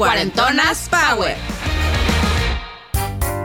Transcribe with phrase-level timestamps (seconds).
[0.00, 1.36] Cuarentonas Power.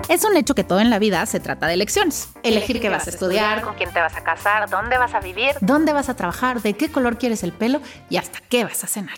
[0.07, 2.29] Es un hecho que todo en la vida se trata de elecciones.
[2.43, 5.49] Elegir qué vas a estudiar, con quién te vas a casar, dónde vas a vivir.
[5.59, 8.87] dónde vas a trabajar, de qué color quieres el pelo y hasta qué vas a
[8.87, 9.17] cenar.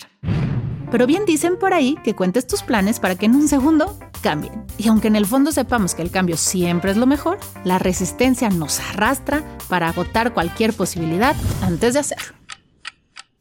[0.89, 4.65] Pero bien dicen por ahí que cuentes tus planes para que en un segundo cambien.
[4.79, 8.49] Y aunque en el fondo sepamos que el cambio siempre es lo mejor, la resistencia
[8.49, 12.36] nos arrastra para agotar cualquier posibilidad antes de hacerlo.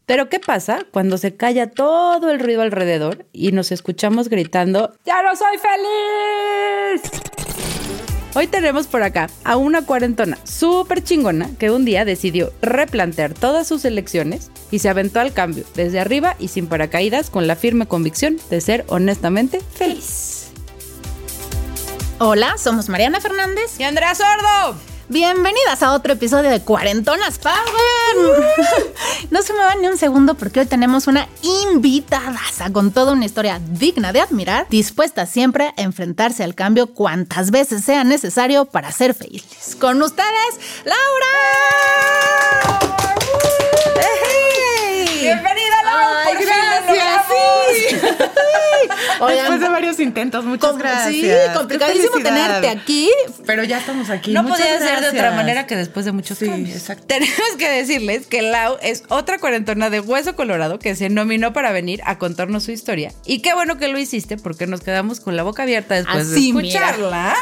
[0.07, 5.21] Pero ¿qué pasa cuando se calla todo el ruido alrededor y nos escuchamos gritando, ¡Ya
[5.23, 7.11] no soy feliz!
[8.37, 13.67] Hoy tenemos por acá a una cuarentona súper chingona que un día decidió replantear todas
[13.67, 17.87] sus elecciones y se aventó al cambio desde arriba y sin paracaídas con la firme
[17.87, 20.53] convicción de ser honestamente feliz.
[22.21, 23.81] Hola, somos Mariana Fernández.
[23.81, 24.96] ¡Y Andrea Sordo!
[25.09, 27.55] Bienvenidas a otro episodio de Cuarentonas Power.
[29.31, 32.39] No se me va ni un segundo porque hoy tenemos una invitada
[32.73, 37.83] con toda una historia digna de admirar, dispuesta siempre a enfrentarse al cambio cuantas veces
[37.85, 39.77] sea necesario para ser felices.
[39.77, 41.27] Con ustedes, Laura.
[45.21, 46.23] ¡Bienvenida, Laura!
[46.27, 46.37] Ay,
[49.29, 51.13] Después de varios intentos, muchas com- gracias.
[51.15, 53.11] Sí, complicadísimo tenerte aquí.
[53.47, 54.33] Pero ya estamos aquí.
[54.33, 56.77] No Muchas podía ser de otra manera que después de muchos Sí, cambios.
[56.77, 57.05] exacto.
[57.09, 61.73] Tenemos que decirles que Lau es otra cuarentona de Hueso Colorado que se nominó para
[61.73, 63.13] venir a contarnos su historia.
[63.25, 66.53] Y qué bueno que lo hiciste porque nos quedamos con la boca abierta después Así,
[66.53, 66.91] de mira.
[66.91, 67.37] escucharla.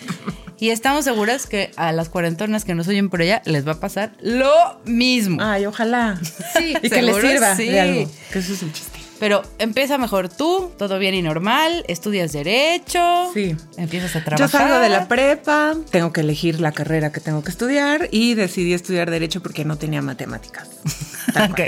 [0.58, 3.80] y estamos seguras que a las cuarentonas que nos oyen por ella les va a
[3.80, 5.38] pasar lo mismo.
[5.40, 6.18] Ay, ojalá.
[6.56, 7.68] Sí, y que les sirva sí.
[7.68, 8.10] de algo.
[8.32, 8.98] Que eso es el chiste.
[9.22, 13.54] Pero empieza mejor tú, todo bien y normal, estudias derecho, Sí.
[13.76, 14.50] empiezas a Yo trabajar.
[14.62, 18.72] salgo de la prepa, tengo que elegir la carrera que tengo que estudiar y decidí
[18.74, 20.68] estudiar Derecho porque no tenía matemáticas.
[21.52, 21.60] Ok.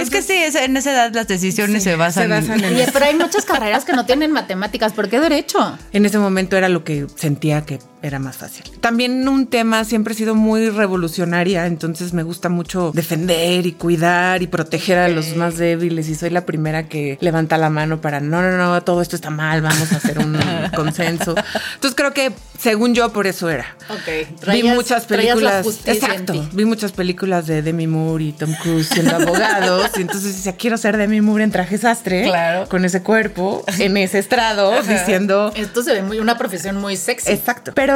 [0.00, 2.74] es que sí, es- en esa edad las decisiones Sí, se basan, se basan en
[2.74, 4.94] Oye, pero hay muchas carreras que no tienen matemáticas.
[4.94, 5.76] ¿Por qué derecho?
[5.92, 8.64] En ese momento era lo que sentía que era más fácil.
[8.80, 14.42] También un tema siempre he sido muy revolucionaria, entonces me gusta mucho defender y cuidar
[14.42, 18.20] y proteger a los más débiles y soy la primera que levanta la mano para
[18.20, 20.36] no, no, no, todo esto está mal, vamos a hacer un
[20.74, 21.34] consenso.
[21.74, 23.66] Entonces creo que según yo por eso era.
[23.88, 24.48] Ok.
[24.52, 29.90] vi muchas películas, exacto, vi muchas películas de Demi Moore y Tom Cruise siendo abogados
[29.96, 32.68] y entonces decía, quiero ser Demi Moore en traje sastre, Claro.
[32.68, 37.30] con ese cuerpo, en ese estrado, diciendo Esto se ve muy una profesión muy sexy.
[37.32, 37.72] Exacto.
[37.74, 37.91] Pero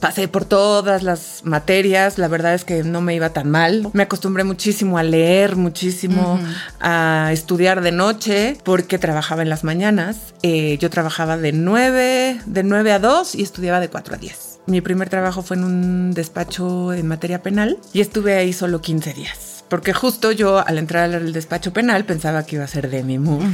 [0.00, 2.18] pasé por todas las materias.
[2.18, 3.88] La verdad es que no me iba tan mal.
[3.92, 6.38] Me acostumbré muchísimo a leer, muchísimo
[6.80, 10.34] a estudiar de noche porque trabajaba en las mañanas.
[10.42, 14.60] Eh, yo trabajaba de 9, de 9 a 2 y estudiaba de 4 a 10.
[14.66, 19.14] Mi primer trabajo fue en un despacho en materia penal y estuve ahí solo 15
[19.14, 19.57] días.
[19.68, 23.46] Porque justo yo al entrar al despacho penal pensaba que iba a ser Demi Moore.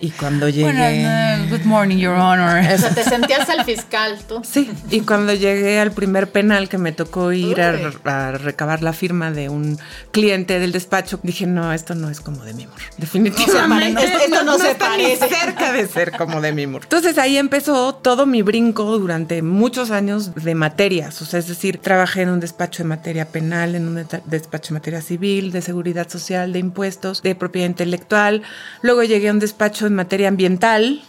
[0.00, 0.64] Y cuando llegué...
[0.64, 2.58] Bueno, good morning, Your Honor.
[2.78, 4.42] O sea, te sentías el fiscal tú.
[4.44, 8.92] Sí, y cuando llegué al primer penal que me tocó ir a, a recabar la
[8.92, 9.78] firma de un
[10.12, 12.78] cliente del despacho, dije, no, esto no es como de mi amor.
[12.98, 14.04] Definitivamente.
[14.04, 16.82] Esto no se está ni cerca de ser como de mi amor.
[16.82, 21.20] Entonces ahí empezó todo mi brinco durante muchos años de materias.
[21.22, 24.74] O sea, es decir, trabajé en un despacho de materia penal, en un despacho de
[24.74, 28.42] materia civil, de seguridad social, de impuestos, de propiedad intelectual.
[28.82, 31.02] Luego llegué a un despacho en materia ambiental,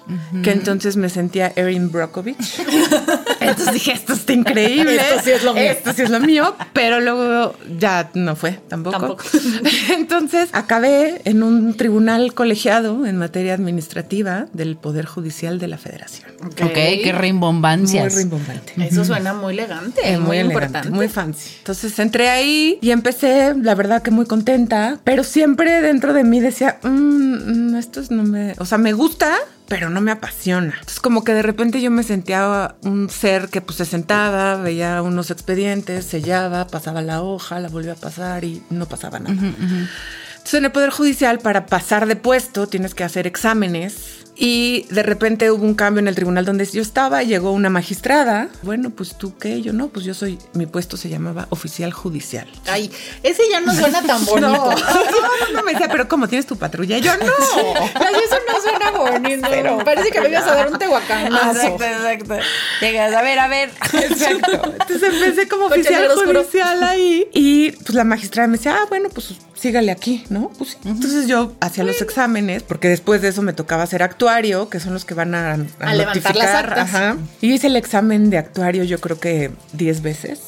[0.43, 2.37] que entonces me sentía Erin Brockovich.
[3.49, 4.95] Entonces dije, esto está increíble.
[4.95, 5.63] Esto sí es lo mío.
[5.63, 6.55] Esto sí es lo mío.
[6.73, 8.97] Pero luego ya no fue tampoco.
[8.97, 9.23] Tampoco.
[9.89, 16.29] Entonces acabé en un tribunal colegiado en materia administrativa del Poder Judicial de la Federación.
[16.41, 18.13] Ok, qué rimbombancias.
[18.13, 18.73] Muy rimbombante.
[18.77, 20.89] Eso suena muy elegante, muy, elegante, importante.
[20.89, 21.55] muy fancy.
[21.59, 26.39] Entonces entré ahí y empecé, la verdad que muy contenta, pero siempre dentro de mí
[26.39, 29.35] decía, "Mm, mm, esto es no me, o sea, me gusta,
[29.69, 30.73] pero no me apasiona.
[30.73, 35.01] Entonces como que de repente yo me sentía un ser que pues se sentaba, veía
[35.01, 39.35] unos expedientes, sellaba, pasaba la hoja, la volvía a pasar y no pasaba nada.
[39.35, 45.03] Entonces en el Poder Judicial para pasar de puesto tienes que hacer exámenes y de
[45.03, 48.47] repente hubo un cambio en el tribunal donde yo estaba, llegó una magistrada.
[48.61, 52.47] Bueno, pues tú qué, yo no, pues yo soy, mi puesto se llamaba oficial judicial.
[52.65, 52.89] Ay,
[53.21, 54.49] ese ya no suena tan bonito.
[54.49, 56.99] No, no, no, me decía, pero ¿cómo tienes tu patrulla?
[56.99, 57.25] Yo no.
[57.95, 59.47] Ay, eso no suena bonito.
[59.49, 61.59] Pero, Parece que me ibas a dar un tehuacanazo.
[61.59, 62.35] Exacto, exacto.
[62.79, 63.69] Llegas, a ver, a ver.
[63.93, 64.73] Exacto.
[64.79, 67.27] Entonces empecé como oficial judicial ahí.
[67.33, 70.49] Y pues la magistrada me decía, ah, bueno, pues sígale aquí, ¿no?
[70.57, 70.77] Pues, sí.
[70.85, 74.93] Entonces yo hacía los exámenes, porque después de eso me tocaba hacer actuario, que son
[74.93, 76.93] los que van a, a, A levantar las actas.
[76.93, 77.17] Ajá.
[77.41, 80.39] Y hice el examen de actuario yo creo que 10 veces.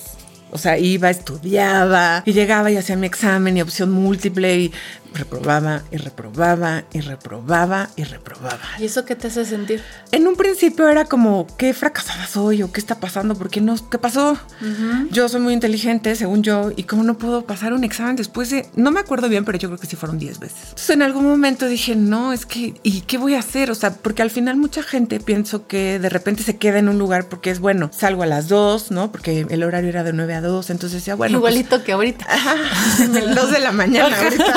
[0.53, 4.71] O sea, iba, estudiaba y llegaba y hacía mi examen y opción múltiple y
[5.13, 8.59] reprobaba y reprobaba y reprobaba y reprobaba.
[8.79, 9.81] ¿Y eso qué te hace sentir?
[10.11, 13.75] En un principio era como, qué fracasada soy o qué está pasando, ¿por qué no?
[13.89, 14.37] ¿Qué pasó?
[15.11, 18.67] Yo soy muy inteligente, según yo, y cómo no puedo pasar un examen después de,
[18.75, 20.59] no me acuerdo bien, pero yo creo que sí fueron 10 veces.
[20.69, 23.71] Entonces en algún momento dije, no, es que, ¿y qué voy a hacer?
[23.71, 26.97] O sea, porque al final mucha gente pienso que de repente se queda en un
[26.97, 29.11] lugar porque es bueno, salgo a las 2, ¿no?
[29.11, 32.25] Porque el horario era de 9 a 2, entonces decía, bueno, pues, Igualito que ahorita.
[32.29, 32.55] Ajá,
[33.03, 34.53] en dos de la mañana ahorita.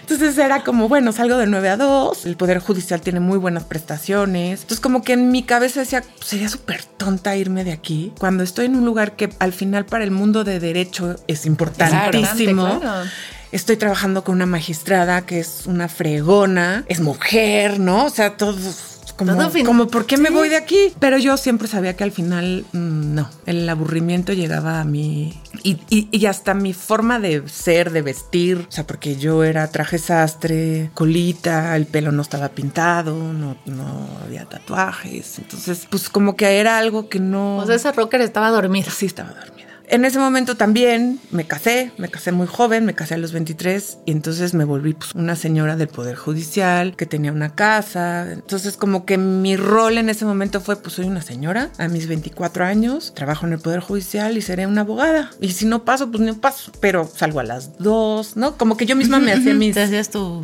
[0.00, 3.64] Entonces era como, bueno, salgo de 9 a 2, el Poder Judicial tiene muy buenas
[3.64, 4.62] prestaciones.
[4.62, 8.66] Entonces como que en mi cabeza decía, sería súper tonta irme de aquí cuando estoy
[8.66, 12.80] en un lugar que al final para el mundo de derecho es importantísimo.
[12.80, 13.08] Claro.
[13.52, 18.06] Estoy trabajando con una magistrada que es una fregona, es mujer, ¿no?
[18.06, 18.91] O sea, todos...
[19.26, 20.92] Como, Todo como, ¿por qué me voy de aquí?
[20.98, 25.78] Pero yo siempre sabía que al final, mm, no, el aburrimiento llegaba a mí y,
[25.90, 29.98] y- y hasta mi forma de ser, de vestir, o sea, porque yo era traje
[29.98, 36.58] sastre, colita, el pelo no estaba pintado, no, no había tatuajes, entonces, pues como que
[36.58, 37.58] era algo que no...
[37.58, 38.90] O sea, esa rocker estaba dormida.
[38.90, 39.61] Sí, estaba dormida.
[39.92, 43.98] En ese momento también me casé, me casé muy joven, me casé a los 23
[44.06, 48.32] y entonces me volví pues, una señora del Poder Judicial que tenía una casa.
[48.32, 52.06] Entonces como que mi rol en ese momento fue pues soy una señora a mis
[52.06, 55.30] 24 años, trabajo en el Poder Judicial y seré una abogada.
[55.42, 58.56] Y si no paso, pues no paso, pero salgo a las 2, ¿no?
[58.56, 59.76] Como que yo misma me hacía mis
[60.10, 60.42] tu...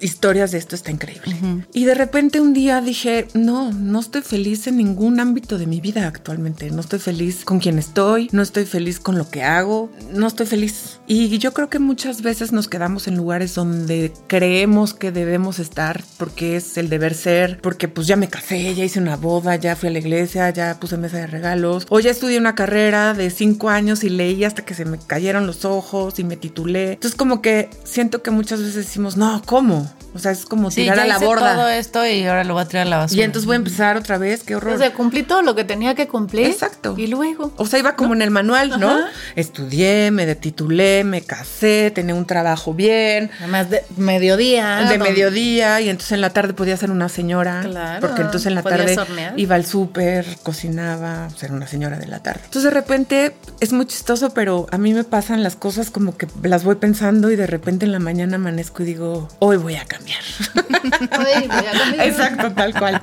[0.00, 1.36] historias de esto está increíble.
[1.72, 5.80] Y de repente un día dije, no, no estoy feliz en ningún ámbito de mi
[5.80, 6.72] vida actualmente.
[6.72, 10.46] No estoy feliz con quien estoy, no estoy feliz con lo que hago, no estoy
[10.46, 11.00] feliz.
[11.06, 16.02] Y yo creo que muchas veces nos quedamos en lugares donde creemos que debemos estar
[16.18, 19.76] porque es el deber ser, porque pues ya me casé, ya hice una boda, ya
[19.76, 23.30] fui a la iglesia, ya puse mesa de regalos, o ya estudié una carrera de
[23.30, 26.92] cinco años y leí hasta que se me cayeron los ojos y me titulé.
[26.92, 29.90] Entonces como que siento que muchas veces decimos, no, ¿cómo?
[30.12, 31.54] O sea, es como Sí, tirar ya a la hice borda.
[31.54, 33.20] todo esto y ahora lo voy a tirar a la basura.
[33.20, 34.74] Y entonces voy a empezar otra vez, qué horror.
[34.74, 36.46] O sea, cumplí todo lo que tenía que cumplir.
[36.46, 36.94] Exacto.
[36.96, 37.52] Y luego.
[37.56, 38.98] O sea, iba como en el manual, ¿no?
[39.36, 44.76] Estudié, me titulé, me casé, tenía un trabajo bien, Además de mediodía.
[44.78, 47.60] de donde- mediodía, y entonces en la tarde podía ser una señora.
[47.62, 49.38] Claro, Porque entonces en la tarde hornear.
[49.38, 52.40] iba al súper, cocinaba, o sea, era una señora de la tarde.
[52.44, 56.26] Entonces de repente es muy chistoso, pero a mí me pasan las cosas como que
[56.42, 59.84] las voy pensando y de repente en la mañana amanezco y digo, hoy voy a
[59.84, 60.20] cambiar.
[61.10, 62.06] Ay, voy a cambiar.
[62.08, 63.02] Exacto, tal cual.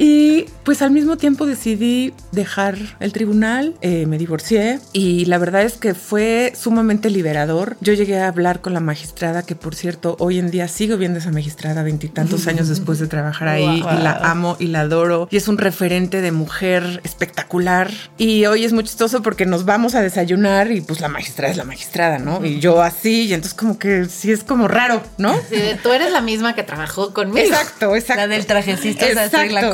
[0.00, 5.62] Y pues al mismo tiempo decidí dejar el tribunal, eh, me divorcié y la verdad
[5.62, 7.76] es que fue sumamente liberador.
[7.80, 11.16] Yo llegué a hablar con la magistrada, que por cierto hoy en día sigo viendo
[11.18, 13.98] a esa magistrada veintitantos años después de trabajar ahí Wow.
[13.98, 17.90] y la amo y la adoro y es un referente de mujer espectacular.
[18.18, 21.56] Y hoy es muy chistoso porque nos vamos a desayunar y pues la magistrada es
[21.56, 22.44] la magistrada, ¿no?
[22.44, 25.34] Y yo así y entonces como que sí es como raro, ¿no?
[25.50, 27.38] Sí, tú eres la misma que trabajó conmigo.
[27.38, 28.22] Exacto, exacto.
[28.22, 29.70] La del trajecito, o sea, así, la Exacto,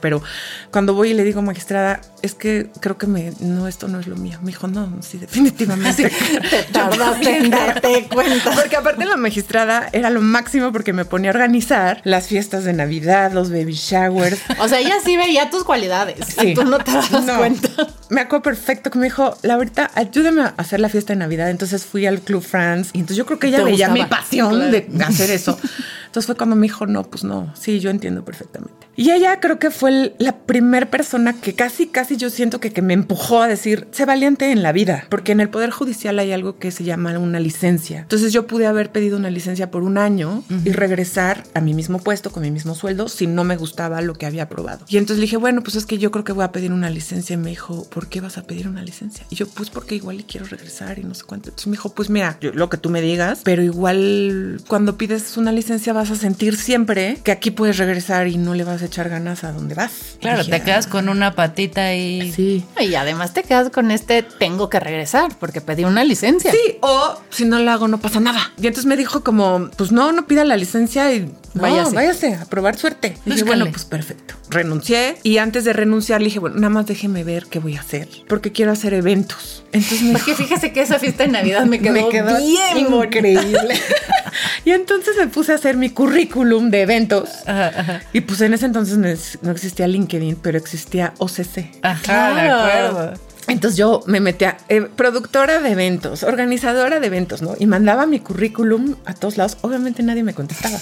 [0.00, 0.22] Pero
[0.70, 4.06] cuando voy y le digo, magistrada, es que creo que me, no, esto no es
[4.06, 4.38] lo mío.
[4.42, 6.10] Me dijo, no, sí, definitivamente.
[6.50, 8.52] Te tardaste en darte cuenta.
[8.54, 12.72] Porque aparte la magistrada era lo máximo porque me ponía a organizar las fiestas de
[12.72, 14.38] Navidad, los baby showers.
[14.58, 16.26] O sea, ella sí veía tus cualidades.
[16.38, 16.54] Sí.
[16.54, 17.36] Tú no te No.
[17.38, 17.68] cuenta.
[18.08, 21.50] Me acuerdo perfecto que me dijo, Laurita, ayúdame a hacer la fiesta de Navidad.
[21.50, 24.70] Entonces fui al Club France y entonces yo creo que ella veía mi pasión Claro.
[24.70, 25.58] de hacer eso.
[26.12, 28.74] Entonces fue cuando me dijo, no, pues no, sí, yo entiendo perfectamente.
[28.96, 32.82] Y ella creo que fue la primer persona que casi, casi yo siento que, que
[32.82, 36.30] me empujó a decir, sé valiente en la vida, porque en el Poder Judicial hay
[36.30, 38.00] algo que se llama una licencia.
[38.00, 41.98] Entonces yo pude haber pedido una licencia por un año y regresar a mi mismo
[41.98, 44.84] puesto con mi mismo sueldo si no me gustaba lo que había aprobado.
[44.88, 46.90] Y entonces le dije, bueno, pues es que yo creo que voy a pedir una
[46.90, 47.32] licencia.
[47.32, 49.24] Y me dijo, ¿por qué vas a pedir una licencia?
[49.30, 51.48] Y yo, pues porque igual y quiero regresar y no sé cuánto.
[51.48, 55.38] Entonces me dijo, pues mira, yo- lo que tú me digas, pero igual cuando pides
[55.38, 58.82] una licencia vas vas a sentir siempre que aquí puedes regresar y no le vas
[58.82, 60.16] a echar ganas a donde vas.
[60.20, 62.32] Claro, Dije, te "Ah, quedas con una patita y...
[62.32, 62.64] Sí.
[62.80, 66.50] Y además te quedas con este tengo que regresar porque pedí una licencia.
[66.50, 68.40] Sí, o si no lo hago no pasa nada.
[68.60, 71.94] Y entonces me dijo como, pues no, no pida la licencia y váyase, Váyase.
[71.94, 73.16] váyase a probar suerte.
[73.24, 74.34] Y dije, bueno, pues perfecto.
[74.52, 77.80] Renuncié y antes de renunciar le dije, bueno, nada más déjeme ver qué voy a
[77.80, 79.64] hacer, porque quiero hacer eventos.
[79.72, 83.74] Entonces me Porque fíjese que esa fiesta de Navidad me quedó, bien increíble.
[84.64, 87.30] y entonces me puse a hacer mi currículum de eventos.
[87.46, 88.02] Ajá, ajá.
[88.12, 88.98] Y pues en ese entonces
[89.42, 91.70] no existía LinkedIn, pero existía OCC.
[91.82, 92.88] Ajá, de Claro.
[92.98, 93.31] acuerdo.
[93.48, 97.54] Entonces yo me metía, eh, productora de eventos, organizadora de eventos, ¿no?
[97.58, 99.58] Y mandaba mi currículum a todos lados.
[99.62, 100.78] Obviamente nadie me contestaba.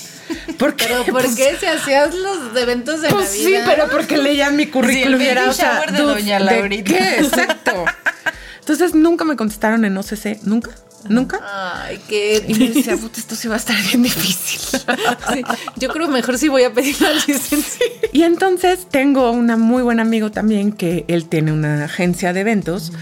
[0.58, 3.64] Porque, Pero ¿por pues, qué si hacías los eventos de Pues sí, Navidad?
[3.66, 6.84] pero porque leían mi currículum Sí, el y era, o sea, de Doña ¿de Laurita.
[6.92, 7.14] qué?
[7.20, 7.84] Exacto.
[8.60, 10.70] Entonces nunca me contestaron en OCC, nunca,
[11.08, 11.40] nunca.
[11.42, 12.44] Ay, qué...
[12.46, 14.80] Y yo decía, puta, esto sí va a estar bien difícil.
[15.32, 15.42] Sí,
[15.76, 17.86] yo creo mejor sí voy a pedir la licencia.
[18.12, 22.92] Y entonces tengo una muy buen amigo también que él tiene una agencia de eventos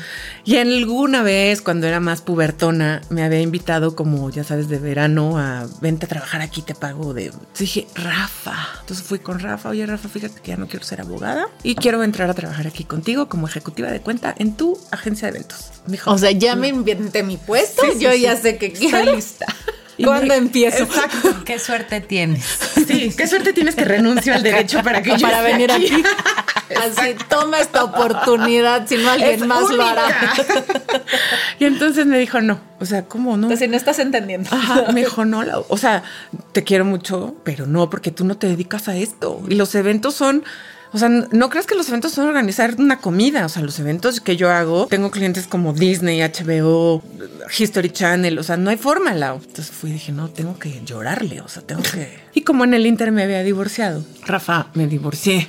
[0.48, 5.36] y alguna vez cuando era más pubertona me había invitado como ya sabes de verano
[5.38, 9.68] a vente a trabajar aquí te pago de Entonces dije Rafa entonces fui con Rafa
[9.68, 12.84] oye Rafa fíjate que ya no quiero ser abogada y quiero entrar a trabajar aquí
[12.84, 16.56] contigo como ejecutiva de cuenta en tu agencia de eventos me dijo O sea, ya
[16.56, 18.20] me inventé mi puesto, Sí, sí, yo sí.
[18.22, 19.14] ya sé que Estoy quiero.
[19.16, 19.46] lista
[20.02, 20.84] ¿Cuándo me- empiezo?
[20.84, 21.34] Exacto.
[21.44, 22.44] Qué suerte tienes.
[22.86, 25.90] Sí, qué suerte tienes que renuncio al derecho para que yo Para venir aquí.
[26.76, 30.06] Así, toma esta oportunidad, si no alguien Es más lo hará.
[31.58, 33.44] y entonces me dijo, no, o sea, ¿cómo no?
[33.44, 34.48] Entonces, no estás entendiendo.
[34.52, 36.02] Ajá, me dijo, no, o sea,
[36.52, 39.42] te quiero mucho, pero no, porque tú no te dedicas a esto.
[39.48, 40.44] Y los eventos son,
[40.92, 43.44] o sea, no crees que los eventos son organizar una comida.
[43.44, 47.02] O sea, los eventos que yo hago, tengo clientes como Disney, HBO,
[47.56, 49.37] History Channel, o sea, no hay forma, Lau.
[49.37, 52.18] Entonces fui y dije, no, tengo que llorarle, o sea, tengo que...
[52.34, 55.48] Y como en el Inter me había divorciado, Rafa, me divorcié.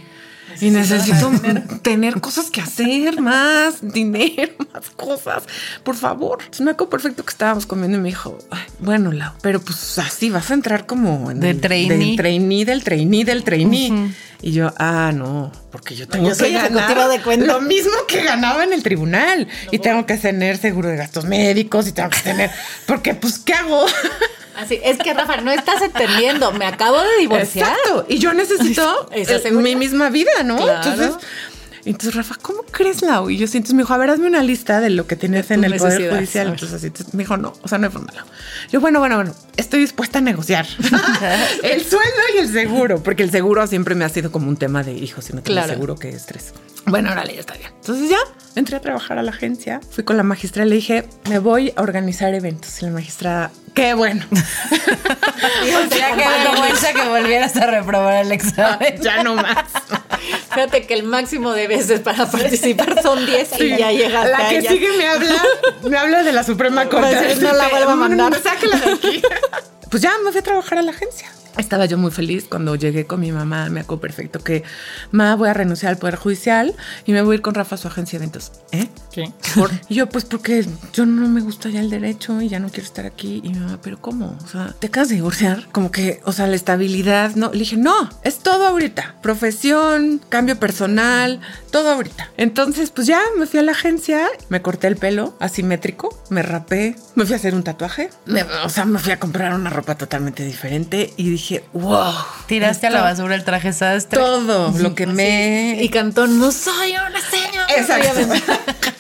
[0.61, 1.31] Y necesito
[1.81, 5.43] tener cosas que hacer, más dinero, más cosas.
[5.83, 6.39] Por favor.
[6.41, 9.97] Entonces me acuerdo perfecto que estábamos comiendo y me dijo, "Ay, bueno, Lau, pero pues
[9.99, 11.97] así vas a entrar como en De el- trainee.
[11.97, 14.11] Del trainee, del trainee, del trainee.
[14.41, 17.45] Y yo, ah, no, porque yo tengo yo soy que ganar de cuenta.
[17.45, 19.47] lo mismo que ganaba en el tribunal.
[19.71, 22.49] y tengo que tener seguro de gastos médicos y tengo que tener,
[22.85, 23.85] porque pues, ¿qué hago?
[24.55, 26.51] Así, es que Rafa, no estás entendiendo.
[26.51, 27.69] Me acabo de divorciar.
[27.69, 28.05] Exacto.
[28.09, 30.57] Y yo necesito eh, mi misma vida, ¿no?
[30.57, 30.75] Claro.
[30.75, 31.27] Entonces,
[31.91, 33.29] entonces, Rafa, ¿cómo crees, Lau?
[33.29, 35.49] Y yo sí, entonces me dijo, a ver, hazme una lista de lo que tienes
[35.51, 36.47] en el Poder Judicial.
[36.47, 38.11] Entonces, así, entonces me dijo, no, o sea, no hay forma.
[38.71, 40.67] Yo, bueno, bueno, bueno, estoy dispuesta a negociar.
[41.63, 44.83] el sueldo y el seguro, porque el seguro siempre me ha sido como un tema
[44.83, 45.73] de, hijo, si no tienes Claro.
[45.73, 46.53] seguro, qué estrés.
[46.85, 47.71] Bueno, órale, ya está bien.
[47.75, 48.17] Entonces ya
[48.55, 51.71] entré a trabajar a la agencia, fui con la magistrada y le dije, me voy
[51.75, 52.81] a organizar eventos.
[52.81, 54.25] Y la magistrada, qué bueno.
[55.89, 58.99] Ya qué vergüenza que volvieras a reprobar el examen.
[59.01, 59.65] ya no más.
[60.53, 64.57] Fíjate que el máximo de veces para participar son 10 y ya llegaste La que
[64.57, 64.69] allá.
[64.71, 65.43] sigue me habla,
[65.83, 67.35] me habla de la Suprema Corte.
[67.41, 68.33] No la vuelva a mandar.
[68.43, 69.21] Sáquela de aquí.
[69.89, 71.29] Pues ya me fui a trabajar a la agencia.
[71.59, 73.69] Estaba yo muy feliz cuando llegué con mi mamá.
[73.69, 74.63] Me acuerdo perfecto que,
[75.11, 76.73] ma, voy a renunciar al Poder Judicial
[77.05, 78.53] y me voy a ir con Rafa a su agencia de eventos.
[78.71, 78.87] ¿Eh?
[79.55, 82.69] Por- y yo, pues porque yo no me gusta ya el derecho y ya no
[82.69, 83.41] quiero estar aquí.
[83.43, 84.37] Y mi mamá, ¿pero cómo?
[84.43, 85.67] O sea, ¿te acabas de divorciar?
[85.71, 87.51] Como que, o sea, la estabilidad, no.
[87.51, 89.15] Le dije, no, es todo ahorita.
[89.21, 91.39] Profesión, cambio personal,
[91.71, 92.29] todo ahorita.
[92.37, 96.95] Entonces, pues ya me fui a la agencia, me corté el pelo asimétrico, me rapé,
[97.15, 98.09] me fui a hacer un tatuaje.
[98.25, 102.13] me- o sea, me fui a comprar una ropa totalmente diferente y dije, wow.
[102.47, 104.19] Tiraste a la basura el traje sastre.
[104.19, 105.77] Todo lo que me...
[105.81, 107.75] Y cantó, no soy una señora.
[107.77, 108.19] Exacto.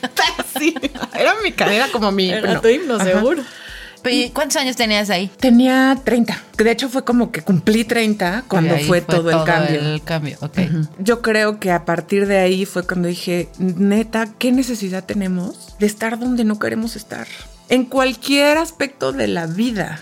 [0.57, 0.75] sí,
[1.17, 2.29] era mi cadera como mi...
[2.29, 3.05] Era bueno, tu himno, ajá.
[3.05, 3.43] seguro.
[4.05, 5.29] ¿Y cuántos años tenías ahí?
[5.39, 6.41] Tenía 30.
[6.57, 9.81] De hecho, fue como que cumplí 30 cuando fue, todo, el cambio.
[9.81, 10.59] El cambio, ok.
[10.99, 15.85] Yo creo que a partir de ahí fue cuando dije, neta, ¿qué necesidad tenemos de
[15.85, 17.27] estar donde no queremos estar?
[17.69, 19.99] En cualquier aspecto de la vida,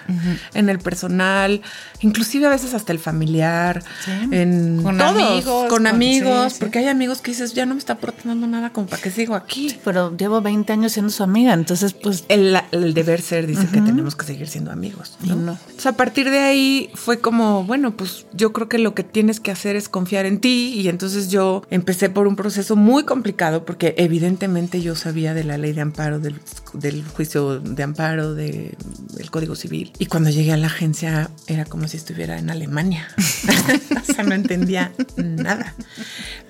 [0.54, 1.62] en el personal,
[2.02, 4.12] inclusive a veces hasta el familiar, Sí.
[4.32, 6.60] en Con todos, amigos, con con- amigos, sí, sí.
[6.62, 9.36] porque hay amigos que dices, ya no me está aportando nada como para que sigo
[9.36, 9.76] aquí.
[9.84, 13.82] Pero llevo 20 años siendo su amiga, entonces pues El, el deber ser dice que
[13.82, 15.18] tenemos que seguir siendo amigos.
[15.22, 15.36] ¿no?
[15.36, 15.58] No.
[15.78, 19.40] Sea, a partir de ahí fue como, bueno, pues yo creo que lo que tienes
[19.40, 20.74] que hacer es confiar en ti.
[20.76, 25.58] Y entonces yo empecé por un proceso muy complicado porque evidentemente yo sabía de la
[25.58, 26.40] ley de amparo, del,
[26.74, 28.76] del juicio de amparo, de-
[29.14, 29.94] del Código Civil.
[30.00, 33.08] Y cuando llegué a la agencia era como si estuviera en Alemania.
[33.18, 35.74] o sea, no entendía nada.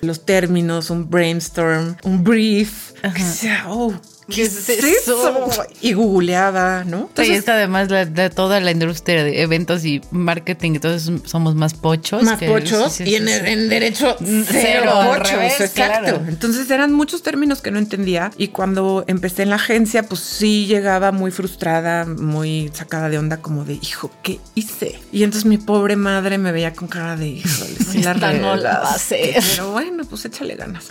[0.00, 2.92] Los términos, un brainstorm, un brief.
[3.14, 3.92] que sea, oh,
[4.28, 5.48] ¿Qué es eso?
[5.80, 7.08] Y googleaba, ¿no?
[7.08, 11.54] Entonces, es que además la- de toda la industria de eventos y marketing, entonces somos
[11.54, 12.22] más pochos.
[12.22, 13.40] más que- pochos sí, sí, y en, sí, sí.
[13.46, 15.74] en derecho cero, Cero, pochos, revés, exacto.
[16.02, 16.22] claro.
[16.28, 20.66] Entonces eran muchos términos que no entendía y cuando empecé en la agencia, pues sí
[20.66, 24.98] llegaba muy frustrada, muy sacada de onda, como de, hijo, ¿qué hice?
[25.10, 28.20] Y entonces mi pobre madre me veía con cara de, híjole, sí la no
[28.56, 29.36] la va a regaste".
[29.36, 29.42] hacer.
[29.56, 30.90] Pero bueno, pues échale ganas.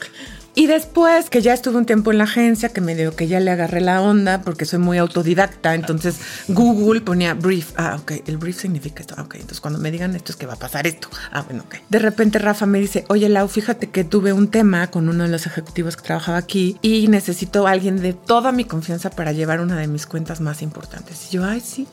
[0.58, 3.40] Y después que ya estuve un tiempo en la agencia, que me dio que ya
[3.40, 6.16] le agarré la onda porque soy muy autodidacta, entonces
[6.48, 7.74] Google ponía brief.
[7.78, 9.14] Ah, ok, el brief significa esto.
[9.20, 11.10] Ah, ok, entonces cuando me digan esto es que va a pasar esto.
[11.32, 11.76] Ah, bueno, ok.
[11.90, 15.30] De repente Rafa me dice, oye Lau, fíjate que tuve un tema con uno de
[15.30, 19.62] los ejecutivos que trabajaba aquí y necesito a alguien de toda mi confianza para llevar
[19.62, 21.28] una de mis cuentas más importantes.
[21.30, 21.88] Y yo, ay, sí,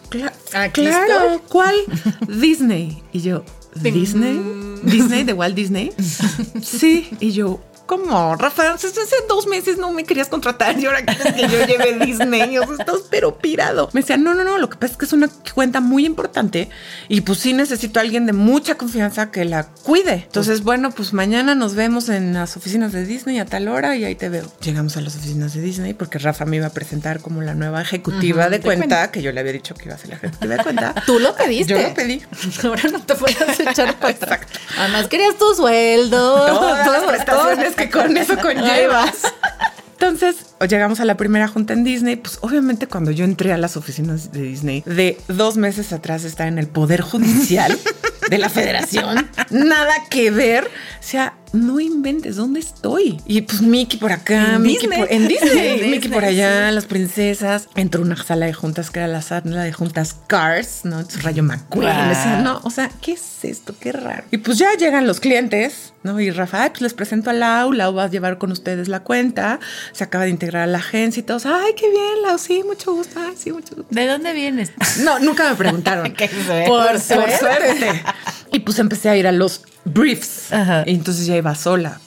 [0.55, 1.33] Aquí claro.
[1.35, 1.39] estoy.
[1.51, 1.75] ¿Cuál?
[2.29, 3.03] Disney.
[3.13, 3.45] Y yo,
[3.75, 4.41] ¿Disney?
[4.85, 5.93] ¿Disney de Walt Disney?
[6.63, 7.11] Sí.
[7.21, 8.37] Y yo, ¿cómo?
[8.37, 8.89] Rafa, hace
[9.29, 12.59] dos meses no me querías contratar y ahora quieres que yo lleve Disney.
[12.59, 13.91] O sea, estás pero pirado.
[13.93, 16.69] Me decía, no, no, no, lo que pasa es que es una cuenta muy importante
[17.09, 20.25] y pues sí necesito a alguien de mucha confianza que la cuide.
[20.27, 24.05] Entonces, bueno, pues mañana nos vemos en las oficinas de Disney a tal hora y
[24.05, 24.51] ahí te veo.
[24.61, 27.83] Llegamos a las oficinas de Disney porque Rafa me iba a presentar como la nueva
[27.83, 30.63] ejecutiva de, cuenta, que yo le había dicho que iba a ser la ejecutiva de
[30.63, 30.95] cuenta.
[31.07, 31.75] Tú lo pediste.
[31.75, 32.23] Yo lo pedí.
[32.65, 34.41] Ahora no te puedes echar para atrás.
[34.79, 36.47] Además querías tu sueldo.
[36.47, 39.33] todas las todo, que con eso conllevas.
[39.93, 42.17] Entonces, llegamos a la primera junta en Disney.
[42.17, 46.47] Pues obviamente cuando yo entré a las oficinas de Disney, de dos meses atrás está
[46.47, 47.79] en el Poder Judicial
[48.31, 49.31] de la Federación.
[49.51, 50.65] Nada que ver.
[50.65, 53.21] O sea, no inventes, ¿dónde estoy?
[53.27, 54.99] Y pues Mickey por acá, En Mickey Disney.
[54.99, 57.69] por, en Disney, Mickey por allá, las princesas.
[57.75, 60.97] Entró una sala de juntas que era la sala de juntas Cars, ¿no?
[60.99, 61.89] Entonces, Rayo McQueen.
[61.97, 62.09] Wow.
[62.09, 63.75] Decía, no, o sea, ¿qué es esto?
[63.79, 64.25] Qué raro.
[64.31, 66.19] Y pues ya llegan los clientes, ¿no?
[66.21, 69.01] Y Rafa, "Ay, pues les presento a Lau, Lau va a llevar con ustedes la
[69.01, 69.61] cuenta,
[69.93, 72.93] se acaba de integrar a la agencia y todos, ay, qué bien, Lau, sí, mucho
[72.95, 73.87] gusto, ay, sí, mucho gusto.
[73.91, 74.73] ¿De dónde vienes?
[75.03, 76.13] No, nunca me preguntaron.
[76.67, 78.03] Por Por suerte.
[78.53, 80.53] Y pues empecé a ir a los briefs.
[80.53, 80.85] Ajá.
[80.87, 82.01] Y entonces ya iba sola.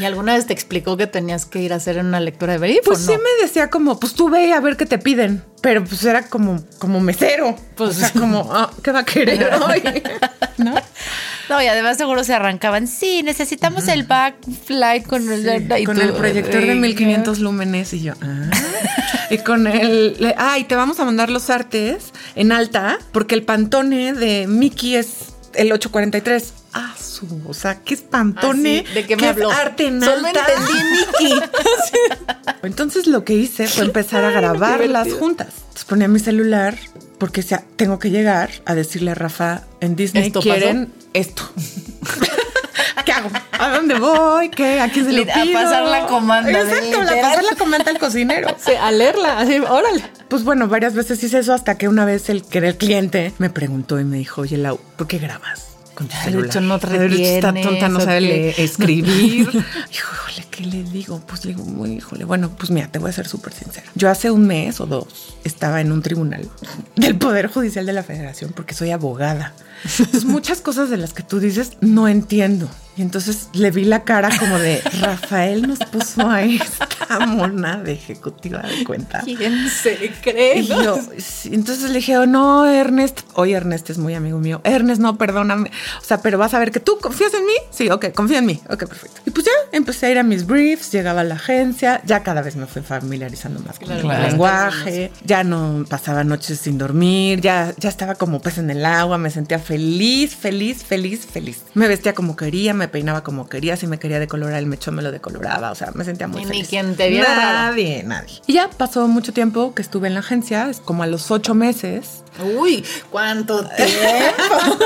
[0.00, 2.80] ¿Y alguna vez te explicó que tenías que ir a hacer una lectura de brief
[2.84, 3.12] Pues o no?
[3.12, 5.44] sí me decía como, pues tú ve a ver qué te piden.
[5.62, 7.56] Pero pues era como, como mesero.
[7.76, 9.82] Pues- o sea, como, ah, ¿qué va a querer hoy?
[10.58, 10.74] ¿No?
[11.48, 12.88] No, y además seguro se arrancaban.
[12.88, 17.92] Sí, necesitamos el backflight con el, y con tú- el proyector de Ay, 1500 lúmenes
[17.92, 18.50] y yo, ah.
[19.30, 23.34] y con el, le- ah, y te vamos a mandar los artes en alta porque
[23.34, 26.52] el pantone de Mickey es el 843.
[26.72, 28.84] Ah, su, o sea, ¿qué es pantone?
[28.84, 29.50] Ah, sí, ¿de qué me es habló?
[29.50, 30.46] arte en Solo alta?
[30.46, 31.40] entendí Mickey.
[32.62, 35.48] Entonces lo que hice fue empezar a grabar las juntas.
[35.58, 36.76] Entonces ponía mi celular
[37.18, 41.42] porque sea, tengo que llegar a decirle a Rafa en Disney ¿Esto quieren esto.
[43.04, 43.30] ¿Qué hago?
[43.58, 44.48] ¿A dónde voy?
[44.50, 44.80] ¿Qué?
[44.80, 45.60] ¿A quién se A pido?
[45.60, 47.20] pasar la comanda, Exacto, literal.
[47.20, 48.56] pasar la comanda al cocinero.
[48.58, 50.02] Sí, a leerla, así, órale.
[50.28, 53.32] Pues bueno, varias veces hice eso hasta que una vez el que era el cliente
[53.38, 55.73] me preguntó y me dijo, oye, Lau, ¿por qué grabas?
[55.94, 56.46] Con tu celular.
[56.46, 59.48] Lucho, no Lucho, Está tonta, no ¿o sabe leer, escribir.
[59.92, 61.20] híjole, ¿qué le digo?
[61.26, 63.86] Pues le digo, muy, híjole, bueno, pues mira, te voy a ser súper sincera.
[63.94, 66.48] Yo hace un mes o dos estaba en un tribunal
[66.96, 69.54] del Poder Judicial de la Federación porque soy abogada.
[69.84, 72.70] Entonces, muchas cosas de las que tú dices no entiendo.
[72.96, 77.92] Y entonces le vi la cara como de Rafael nos puso a esta mona de
[77.92, 79.20] ejecutiva de cuenta.
[79.24, 80.60] ¿Quién se cree?
[80.60, 80.98] Y yo,
[81.46, 83.22] entonces le dije, oh, no, Ernest.
[83.34, 84.60] Hoy Ernest es muy amigo mío.
[84.64, 85.72] Ernest, no, perdóname.
[86.00, 87.52] O sea, pero vas a ver que tú confías en mí.
[87.70, 88.60] Sí, ok, confía en mí.
[88.70, 89.20] Ok, perfecto.
[89.26, 92.00] Y pues ya empecé a ir a mis briefs, llegaba a la agencia.
[92.04, 94.28] Ya cada vez me fui familiarizando más con Claro, el claro.
[94.28, 95.12] lenguaje.
[95.24, 97.40] Ya no pasaba noches sin dormir.
[97.40, 99.18] Ya, ya estaba como pez en el agua.
[99.18, 101.62] Me sentía feliz, feliz, feliz, feliz.
[101.74, 103.76] Me vestía como quería, me peinaba como quería.
[103.76, 105.70] Si me quería decolorar el mechón, me lo decoloraba.
[105.70, 106.68] O sea, me sentía muy Y ni feliz.
[106.68, 107.34] quien te viera.
[107.36, 108.40] Nadie, nadie.
[108.46, 112.22] Y ya pasó mucho tiempo que estuve en la agencia, como a los ocho meses.
[112.58, 114.78] Uy, ¿cuánto tiempo?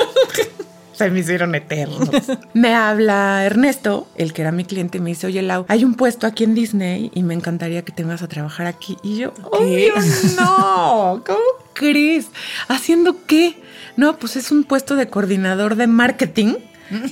[0.99, 2.09] Se me hicieron eternos.
[2.55, 5.95] me habla Ernesto, el que era mi cliente, y me dice, oye Lau, hay un
[5.95, 8.97] puesto aquí en Disney y me encantaría que te a trabajar aquí.
[9.03, 9.95] Y yo, obvio
[10.37, 11.39] no, ¿cómo
[11.75, 12.27] crees?
[12.67, 13.57] ¿Haciendo qué?
[13.97, 16.55] No, pues es un puesto de coordinador de marketing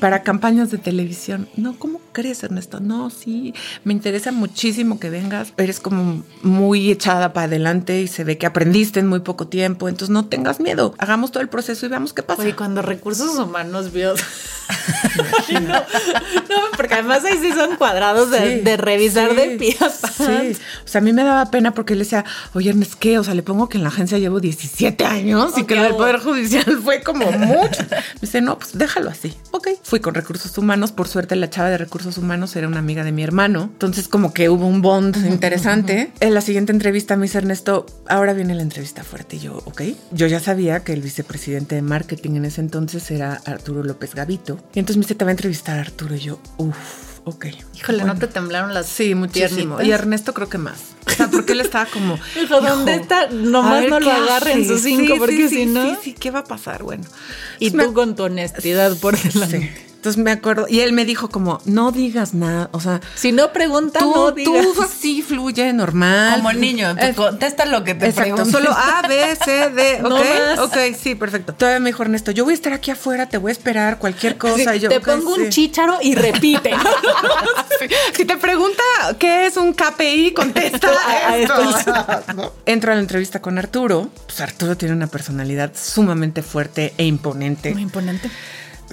[0.01, 1.49] para campañas de televisión.
[1.57, 2.81] No, ¿cómo crees, Ernesto?
[2.81, 3.53] No, sí,
[3.85, 5.53] me interesa muchísimo que vengas.
[5.59, 9.87] Eres como muy echada para adelante y se ve que aprendiste en muy poco tiempo,
[9.87, 10.95] entonces no tengas miedo.
[10.97, 12.41] Hagamos todo el proceso y veamos qué pasa.
[12.41, 14.15] Oye, cuando recursos humanos vio.
[15.53, 19.77] no, no, porque además ahí sí son cuadrados de, Sí, de revisar sí, de pie
[19.81, 22.25] a Sí, o sea, a mí me daba pena porque él decía,
[22.55, 23.19] oye, Ernest, ¿qué?
[23.19, 25.97] O sea, le pongo que en la agencia llevo 17 años y que lo del.
[25.97, 27.83] Poder Judicial fue como mucho.
[27.91, 29.37] Me dice, no, pues déjalo así.
[29.51, 30.93] Ok, fui con recursos humanos.
[30.93, 33.63] Por suerte, la chava de recursos recursos humanos era una amiga de mi hermano.
[33.73, 36.13] Entonces como que hubo un bond interesante.
[36.21, 39.37] En la siguiente entrevista me dice Ernesto, ahora viene la entrevista fuerte.
[39.37, 39.83] Y yo, ok.
[40.13, 44.59] Yo ya sabía que el vicepresidente de marketing en ese entonces era Arturo López Gavito.
[44.73, 46.15] Y entonces me dice, te va a entrevistar Arturo.
[46.15, 47.47] Y yo, uff, ok.
[47.75, 49.83] Híjole, ¿no te temblaron las Sí, muchísimo.
[49.83, 50.79] Y Ernesto creo que más.
[51.07, 52.21] O sea, porque él estaba como...
[52.41, 53.29] Hijo, ¿dónde está?
[53.31, 55.91] Nomás no lo agarren sus cinco, porque si no...
[55.91, 56.85] Sí, sí, ¿qué va a pasar?
[56.85, 57.05] Bueno.
[57.59, 59.86] Y tú con tu honestidad por delante.
[60.07, 63.01] Entonces me acuerdo, y él me dijo como, no digas nada, o sea...
[63.17, 64.63] Si no pregunta, tú, no digas.
[64.73, 66.37] Tú sí fluye normal.
[66.37, 70.25] Como niño, tú contesta lo que te Exacto, solo A, B, C, D, No ok,
[70.25, 70.59] más.
[70.61, 71.55] ok, sí, perfecto.
[71.55, 74.39] Todavía me dijo Ernesto, yo voy a estar aquí afuera, te voy a esperar cualquier
[74.39, 74.71] cosa.
[74.75, 75.41] Sí, y yo, te "Ok, pongo sí".
[75.41, 76.71] un chícharo y repite.
[78.17, 78.83] Si te pregunta
[79.19, 80.89] qué es un KPI, contesta
[81.29, 81.71] A- esto.
[81.79, 81.93] esto.
[82.35, 82.53] ¿No?
[82.65, 84.09] Entro a la entrevista con Arturo.
[84.27, 87.73] Pues Arturo tiene una personalidad sumamente fuerte e imponente.
[87.73, 88.31] Muy imponente.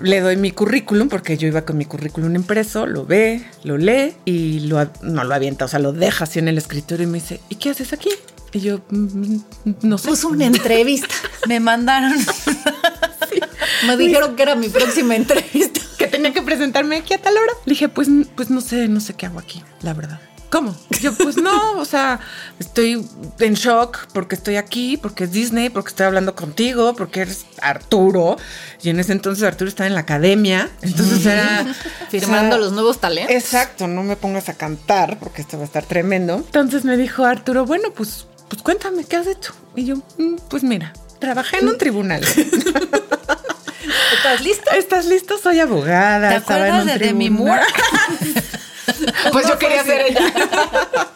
[0.01, 4.13] Le doy mi currículum porque yo iba con mi currículum impreso, lo ve, lo lee
[4.25, 7.19] y lo, no lo avienta, o sea, lo deja así en el escritorio y me
[7.19, 8.09] dice, ¿y qué haces aquí?
[8.53, 9.43] Y yo, "Mm, mm,
[9.83, 10.07] no sé.
[10.09, 11.13] Puso una entrevista.
[11.47, 12.13] Me mandaron.
[13.87, 15.81] Me dijeron que era mi próxima entrevista.
[15.97, 17.51] que tenía que presentarme aquí a tal hora.
[17.65, 20.19] Le dije, pues, pues no sé, no sé qué hago aquí, la verdad.
[20.53, 20.75] ¿Cómo?
[21.01, 22.19] Yo, pues no, o sea,
[22.59, 23.03] estoy
[23.39, 28.37] en shock porque estoy aquí, porque es Disney, porque estoy hablando contigo, porque eres Arturo.
[28.83, 31.65] Y en ese entonces Arturo estaba en la academia, entonces era...
[32.11, 33.35] Firmando o sea, los nuevos talentos.
[33.35, 36.35] Exacto, no me pongas a cantar porque esto va a estar tremendo.
[36.35, 39.55] Entonces me dijo Arturo, bueno, pues, pues cuéntame, ¿qué has hecho?
[39.75, 42.21] Y yo, "Mm, pues mira, trabajé en un tribunal.
[44.17, 44.69] ¿Estás listo?
[44.77, 45.39] ¿Estás listo?
[45.39, 46.29] Soy abogada.
[46.29, 47.59] ¿Te en acuerdas un de Demi tribunal".
[47.59, 48.43] Moore?
[49.31, 50.33] Pues yo quería ser ella.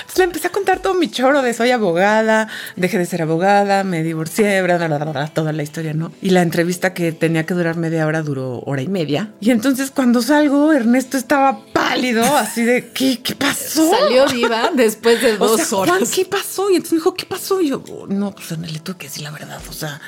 [0.00, 3.84] Entonces le empecé a contar todo mi choro de soy abogada, dejé de ser abogada,
[3.84, 6.10] me divorcié, bla, bla, bla, bla, toda la historia, ¿no?
[6.22, 9.32] Y la entrevista que tenía que durar media hora duró hora y media.
[9.40, 13.90] Y entonces cuando salgo, Ernesto estaba pálido, así de, ¿qué, qué pasó?
[13.90, 15.96] Salió viva después de O dos sea, horas.
[15.98, 16.70] Juan, ¿qué pasó?
[16.70, 17.60] Y entonces me dijo, ¿qué pasó?
[17.60, 19.60] Y yo, "Oh, no, pues le tuve que decir la verdad.
[19.68, 20.00] O sea,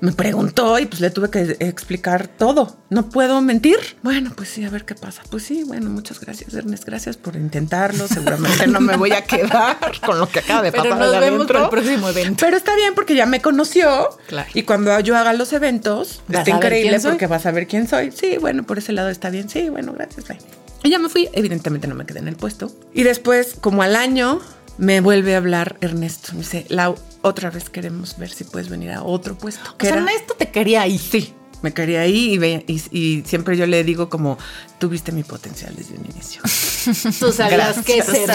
[0.00, 2.76] me preguntó y pues le tuve que explicar todo.
[2.90, 3.78] No puedo mentir.
[4.02, 5.22] Bueno, pues sí, a ver qué pasa.
[5.30, 6.84] Pues sí, bueno, muchas gracias, Ernest.
[6.84, 8.06] Gracias por intentarlo.
[8.08, 10.98] Seguramente no me voy a quedar con lo que acaba de Pero pasar.
[10.98, 11.54] nos de vemos adentro.
[11.54, 12.36] para el próximo evento.
[12.44, 14.08] Pero está bien porque ya me conoció.
[14.28, 14.48] Claro.
[14.54, 18.12] Y cuando yo haga los eventos, está increíble porque vas a ver quién soy.
[18.12, 19.48] Sí, bueno, por ese lado está bien.
[19.48, 20.26] Sí, bueno, gracias.
[20.28, 20.38] bye.
[20.82, 21.28] Y ya me fui.
[21.32, 22.70] Evidentemente no me quedé en el puesto.
[22.94, 24.40] Y después, como al año,
[24.78, 26.32] me vuelve a hablar Ernesto.
[26.32, 29.70] Me dice, Lau, otra vez queremos ver si puedes venir a otro puesto.
[29.72, 30.98] O Que sea, era- Ernesto te quería ahí.
[30.98, 34.38] Sí, me quería ahí y, ve- y, y siempre yo le digo como,
[34.78, 36.42] tuviste mi potencial desde un inicio.
[37.18, 37.84] Tú sabías Gracias.
[37.84, 38.26] que ser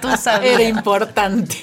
[0.00, 0.60] tú sabías.
[0.60, 1.56] era importante.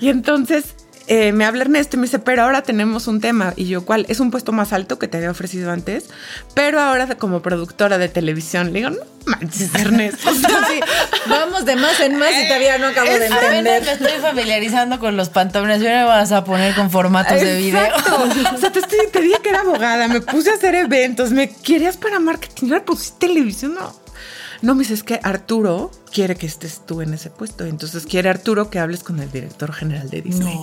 [0.00, 0.74] Y entonces
[1.08, 3.52] eh, me habla Ernesto y me dice, pero ahora tenemos un tema.
[3.56, 4.06] Y yo, ¿cuál?
[4.08, 6.04] Es un puesto más alto que te había ofrecido antes,
[6.54, 8.72] pero ahora como productora de televisión.
[8.72, 10.30] Le digo, no manches, Ernesto.
[10.30, 10.80] O sea, Sí,
[11.26, 13.82] vamos de más en más y todavía no acabo de entender.
[13.84, 17.56] me estoy familiarizando con los pantalones y ahora me vas a poner con formatos de
[17.56, 17.88] video.
[18.54, 21.48] O sea, te, estoy- te dije que era abogada, me puse a hacer eventos, me
[21.50, 24.07] querías para marketing, ahora pusiste televisión, no.
[24.62, 27.64] No, me dices que Arturo quiere que estés tú en ese puesto.
[27.64, 30.58] Entonces quiere Arturo que hables con el director general de Disney.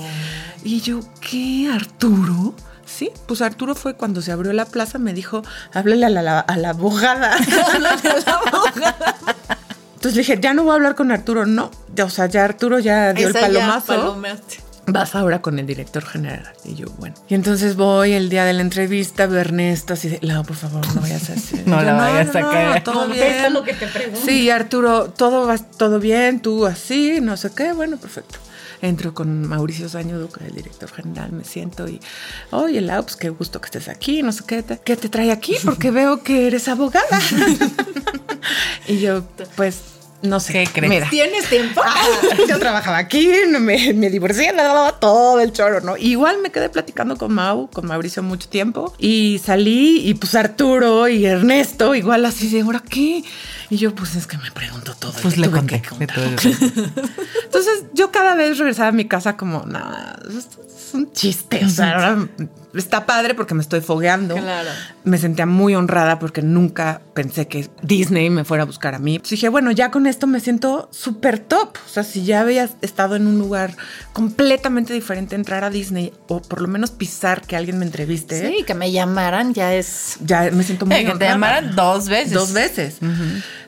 [0.64, 1.70] Y yo, ¿qué?
[1.74, 2.54] ¿Arturo?
[2.86, 5.42] Sí, pues Arturo fue cuando se abrió la plaza, me dijo,
[5.74, 7.36] háblale a la, a la abogada.
[9.96, 11.72] Entonces le dije, ya no voy a hablar con Arturo, no.
[11.96, 13.88] Ya, O sea, ya Arturo ya dio Esa el ya palomazo.
[13.88, 14.60] palomeaste.
[14.88, 16.54] Vas ahora con el director general.
[16.64, 17.16] Y yo, bueno.
[17.28, 20.56] Y entonces voy el día de la entrevista, veo a Ernesto así de, Lau, por
[20.56, 21.64] favor, no vayas a hacer.
[21.68, 22.84] No Y la yo, vayas a caer.
[22.84, 23.52] todo bien.
[23.54, 24.22] lo que te pregunto.
[24.26, 28.38] Sí, Arturo, todo va todo bien, tú así, no sé qué, bueno, perfecto.
[28.82, 32.00] Entro con Mauricio Sañudo, que es el director general, me siento y,
[32.52, 35.32] oye, Lau, pues qué gusto que estés aquí, no sé qué, te, ¿qué te trae
[35.32, 35.56] aquí?
[35.64, 37.20] Porque veo que eres abogada.
[38.88, 39.24] y yo,
[39.56, 39.82] pues,
[40.26, 40.54] no sé.
[40.54, 40.90] ¿Qué crees?
[40.90, 41.10] Mira.
[41.10, 41.82] ¿Tienes tiempo?
[42.50, 45.98] Yo trabajaba aquí, me, me divorcié, le daba todo el choro, ¿no?
[45.98, 51.08] Igual me quedé platicando con Mau, con Mauricio mucho tiempo y salí y pues Arturo
[51.08, 53.24] y Ernesto igual así de, ¿ahora qué?
[53.70, 55.14] Y yo pues es que me pregunto todo.
[55.22, 55.82] Pues le conté.
[55.82, 55.90] que.
[57.46, 61.94] Entonces yo cada vez regresaba a mi casa como, nada, es un chiste, o sea,
[61.94, 62.28] ahora
[62.76, 64.36] está padre porque me estoy fogueando.
[64.36, 64.70] Claro.
[65.04, 69.16] Me sentía muy honrada porque nunca pensé que Disney me fuera a buscar a mí.
[69.16, 71.78] Entonces dije, bueno, ya con esto me siento súper top.
[71.86, 73.76] O sea, si ya había estado en un lugar
[74.14, 78.64] completamente diferente, entrar a Disney o por lo menos pisar que alguien me entreviste, Sí,
[78.64, 80.18] que me llamaran ya es.
[80.24, 81.32] ya me siento muy Eh, que te honrada.
[81.34, 82.34] llamaran dos veces.
[82.34, 82.98] Dos veces.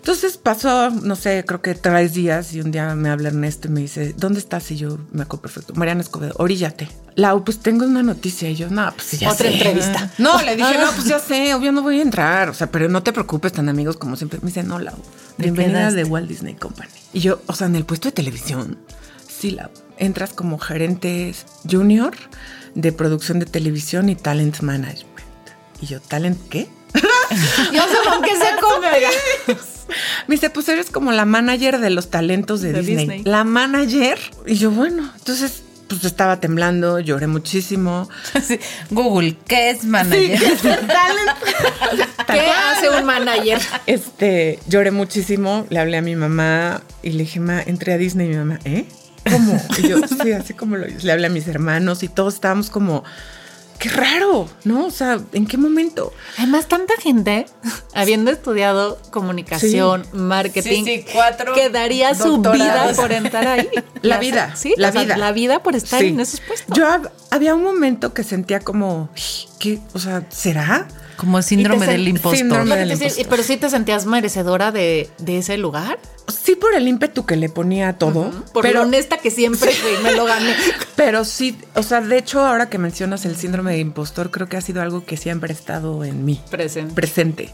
[0.08, 3.72] Entonces pasó, no sé, creo que tres días y un día me habla Ernesto y
[3.72, 4.72] me dice, ¿dónde estás?
[4.72, 5.74] Y yo me acuerdo perfecto.
[5.74, 6.88] Mariana Escobedo, oríllate.
[7.16, 8.50] Lau, pues tengo una noticia.
[8.50, 9.56] Y yo, no, pues ya Otra sé.
[9.56, 10.10] entrevista.
[10.18, 12.48] No, le dije, no, pues ya sé, obvio no voy a entrar.
[12.48, 14.40] O sea, pero no te preocupes, tan amigos como siempre.
[14.42, 14.96] Me dice, no, Lau,
[15.38, 15.98] bienvenida quedaste?
[15.98, 16.88] de Walt Disney Company.
[17.12, 18.78] Y yo, o sea, en el puesto de televisión,
[19.28, 21.36] sí, Lau, entras como gerente
[21.70, 22.14] junior
[22.76, 25.20] de producción de televisión y talent management.
[25.82, 26.70] Y yo, ¿talent qué?
[27.74, 29.68] Yo sé con qué se come.
[30.28, 32.98] Me dice, pues eres como la manager de los talentos de, De Disney.
[32.98, 33.24] Disney.
[33.24, 34.20] La manager.
[34.46, 38.10] Y yo, bueno, entonces, pues estaba temblando, lloré muchísimo.
[38.44, 38.60] Sí.
[38.92, 40.40] Google, ¿qué es manager?
[42.28, 43.60] ¿Qué hace un manager?
[43.86, 48.28] Este, lloré muchísimo, le hablé a mi mamá y le dije, ma, entré a Disney
[48.28, 48.86] y mi mamá, ¿eh?
[49.30, 49.60] ¿Cómo?
[49.78, 53.04] Y yo, sí, así como lo Le hablé a mis hermanos y todos estábamos como,
[53.80, 54.86] qué raro, ¿no?
[54.86, 56.12] O sea, ¿en qué momento?
[56.38, 57.46] Además, tanta gente,
[57.94, 63.70] habiendo estudiado comunicación, marketing, Sí, sí, cuatro que daría su vida por entrar ahí.
[64.02, 65.18] La vida, Sí, la sea, vida.
[65.18, 66.08] La vida por estar Sí.
[66.08, 66.76] en esos puestos.
[66.78, 69.10] Yo hab- había un momento que sentía como,
[69.60, 69.80] ¿qué?
[69.94, 70.88] O sea, ¿será?
[71.18, 72.38] Como síndrome Y te del impostor.
[72.38, 73.26] síndrome del impostor.
[73.30, 76.00] pero sí te sentías merecedora de, de ese lugar.
[76.28, 79.72] Sí por el ímpetu que le ponía a todo, Por pero lo honesta que siempre
[79.72, 80.54] fui, me lo gané.
[80.98, 84.58] Pero sí, o sea, de hecho, ahora que mencionas el síndrome de impostor, creo que
[84.58, 86.42] ha sido algo que siempre ha estado en mí.
[86.50, 86.94] Presente.
[86.96, 87.54] Presente.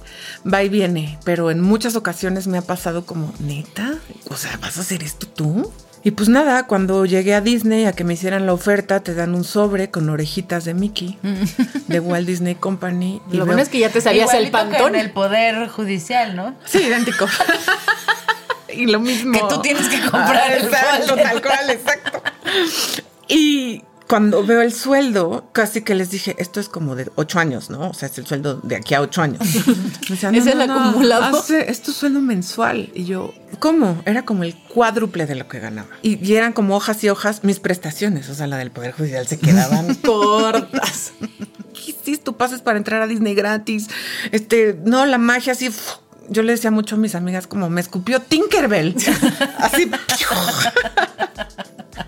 [0.52, 3.96] Va y viene, pero en muchas ocasiones me ha pasado como, neta,
[4.30, 5.72] o sea, ¿vas a hacer esto tú?
[6.06, 9.34] Y pues nada, cuando llegué a Disney a que me hicieran la oferta, te dan
[9.36, 11.18] un sobre con orejitas de Mickey,
[11.88, 13.22] de Walt Disney Company.
[13.32, 14.96] y Lo veo- bueno es que ya te sabías el pantón.
[14.96, 16.56] En el poder judicial, ¿no?
[16.66, 17.26] Sí, idéntico.
[18.74, 19.32] y lo mismo.
[19.34, 22.22] Que tú tienes que comprar Ah, el exacto, tal cual, exacto.
[23.30, 27.72] Y cuando veo el sueldo, casi que les dije, esto es como de ocho años,
[27.72, 27.90] ¿no?
[27.90, 29.40] O sea, es el sueldo de aquí a ocho años.
[29.68, 31.40] Me decían, Es el acumulado.
[31.40, 32.92] hace- es tu sueldo mensual.
[32.94, 34.04] Y yo, ¿cómo?
[34.06, 35.88] Era como el cuádruple de lo que ganaba.
[36.04, 38.30] Y, y eran como hojas y hojas mis prestaciones.
[38.30, 41.14] O sea, la del Poder Judicial se quedaban Cortas.
[41.74, 42.18] ¿qué hiciste?
[42.20, 43.88] Tú pases para entrar a Disney gratis.
[44.32, 45.72] Este, no, la magia así.
[46.30, 48.96] Yo le decía mucho a mis amigas como me escupió Tinkerbell.
[49.58, 49.90] así.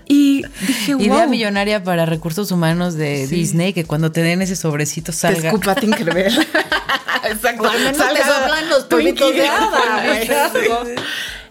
[0.07, 1.29] Y dije, Idea wow.
[1.29, 5.49] millonaria para recursos humanos de Disney, que cuando te den ese sobrecito Te salga.
[5.49, 6.33] escupa Tinkerbell.
[7.23, 7.63] Exacto.
[7.63, 10.85] O al menos te Salga soplan los polvitos de hada.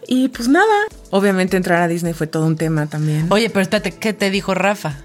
[0.06, 0.66] Y pues nada.
[1.10, 3.26] Obviamente entrar a Disney fue todo un tema también.
[3.30, 4.96] Oye, pero espérate, ¿qué te dijo Rafa?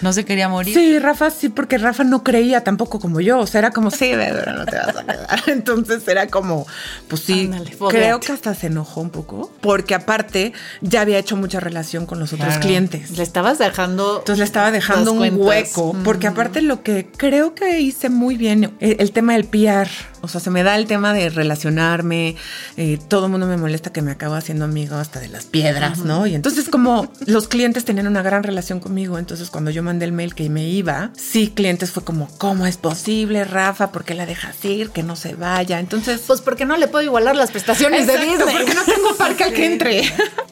[0.00, 0.74] ¿No se quería morir?
[0.74, 3.38] Sí, Rafa sí, porque Rafa no creía tampoco como yo.
[3.38, 5.42] O sea, era como, sí, pero no te vas a quedar.
[5.46, 6.66] Entonces era como,
[7.08, 11.36] pues sí, Ándale, creo que hasta se enojó un poco, porque aparte ya había hecho
[11.36, 12.60] mucha relación con los otros Claro.
[12.60, 13.10] clientes.
[13.16, 14.18] Le estabas dejando.
[14.18, 15.46] Entonces le estaba dejando un cuentas.
[15.46, 19.88] hueco, porque aparte lo que creo que hice muy bien, el, el tema del PR,
[20.20, 22.36] o sea, se me da el tema de relacionarme,
[22.76, 25.98] eh, todo el mundo me molesta que me acabo haciendo amigo hasta de las piedras,
[25.98, 26.26] ¿no?
[26.26, 30.12] Y entonces como los clientes tenían una gran relación conmigo, entonces cuando yo mandé el
[30.12, 33.92] mail que me iba, sí, clientes fue como, ¿cómo es posible, Rafa?
[33.92, 34.90] ¿Por qué la dejas ir?
[34.90, 35.80] Que no se vaya.
[35.80, 36.22] Entonces...
[36.26, 38.56] Pues porque no le puedo igualar las prestaciones de Exacto, Disney.
[38.56, 40.02] porque no tengo parque al que entre.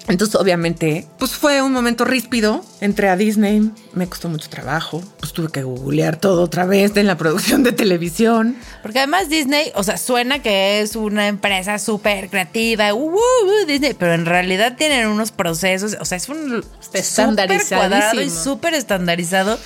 [0.09, 2.65] Entonces, obviamente, pues fue un momento ríspido.
[2.81, 5.03] Entré a Disney, me costó mucho trabajo.
[5.19, 8.57] Pues tuve que googlear todo otra vez en la producción de televisión.
[8.83, 13.67] Porque además Disney, o sea, suena que es una empresa súper creativa, uh, uh, uh,
[13.67, 16.65] Disney, pero en realidad tienen unos procesos, o sea, es un
[17.03, 19.59] súper cuadrado y súper estandarizado.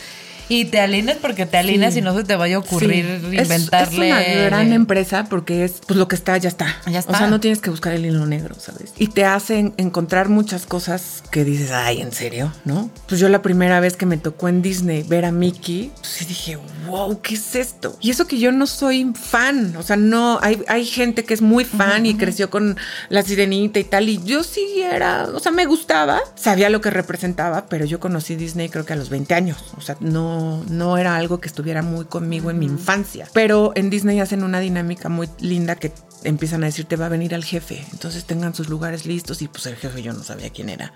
[0.49, 2.01] Y te alineas porque te alineas Sí.
[2.01, 3.37] y no se te vaya a ocurrir Sí.
[3.39, 4.11] Inventarle.
[4.11, 6.77] Es, una gran empresa porque es, pues lo que está, ya está.
[6.87, 7.13] Ya está.
[7.13, 8.93] O sea, no tienes que buscar el hilo negro, ¿sabes?
[8.97, 12.53] Y te hacen encontrar muchas cosas que dices, ay, ¿en serio?
[12.65, 12.91] ¿No?
[13.09, 16.25] Pues yo la primera vez que me tocó en Disney ver a Mickey, pues sí
[16.25, 17.97] dije, wow, ¿qué es esto?
[18.01, 21.43] Y eso que yo no soy fan, o sea, no, hay, hay gente que es
[21.43, 22.77] muy fan y creció con
[23.09, 26.91] la sirenita y tal, y yo sí era, o sea, me gustaba, sabía lo que
[26.91, 30.38] representaba, pero yo conocí Disney creo que a los 20 años, o sea, no,
[30.69, 33.29] no era algo que estuviera muy conmigo en mi infancia.
[33.33, 35.93] Pero en Disney hacen una dinámica muy linda que
[36.25, 39.67] empiezan a decirte va a venir al jefe, entonces tengan sus lugares listos y pues
[39.67, 40.93] el jefe yo no sabía quién era.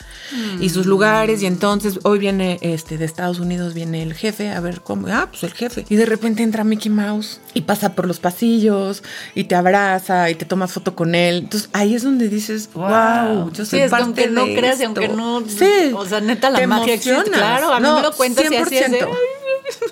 [0.61, 4.61] Y sus lugares y entonces hoy viene este de Estados Unidos viene el jefe a
[4.61, 5.85] ver cómo, ah, pues el jefe.
[5.89, 9.03] Y de repente entra Mickey Mouse y pasa por los pasillos
[9.35, 11.39] y te abraza y te tomas foto con él.
[11.39, 14.55] Entonces ahí es donde dices, wow, yo Sí, soy es que parte aunque no de
[14.57, 15.01] creas y esto".
[15.01, 15.93] aunque no- Sí.
[15.95, 17.39] o sea, neta, la magia existe, emocionas.
[17.41, 19.07] claro, a mí me lo cuentas y así es de,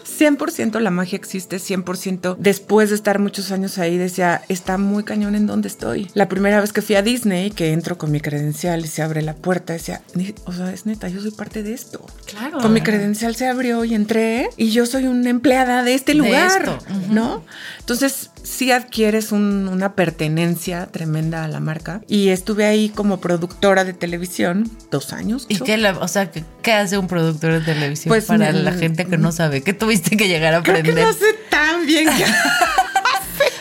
[0.05, 2.37] 100% la magia existe, 100%.
[2.38, 6.11] Después de estar muchos años ahí, decía, está muy cañón en donde estoy.
[6.14, 9.22] La primera vez que fui a Disney, que entro con mi credencial y se abre
[9.22, 12.04] la puerta, decía, "Ni- o sea, es neta, yo soy parte de esto.
[12.26, 12.59] Claro.
[12.59, 16.18] Con mi credencial se abrió y entré y yo soy una empleada de este De
[16.18, 16.78] lugar, esto,
[17.11, 17.44] ¿no?
[17.80, 22.00] Entonces, sí adquieres un- una pertenencia tremenda a la marca.
[22.09, 25.46] Y estuve ahí como productora de televisión dos años.
[25.48, 29.04] ¿Y qué, la- o sea, ¿qué, hace un productor de televisión Pues, para la gente
[29.06, 29.62] que no sabe?
[29.62, 31.04] ¿Qué tuviste que llegar a Creo que aprender?
[31.06, 32.24] no sé tan bien qué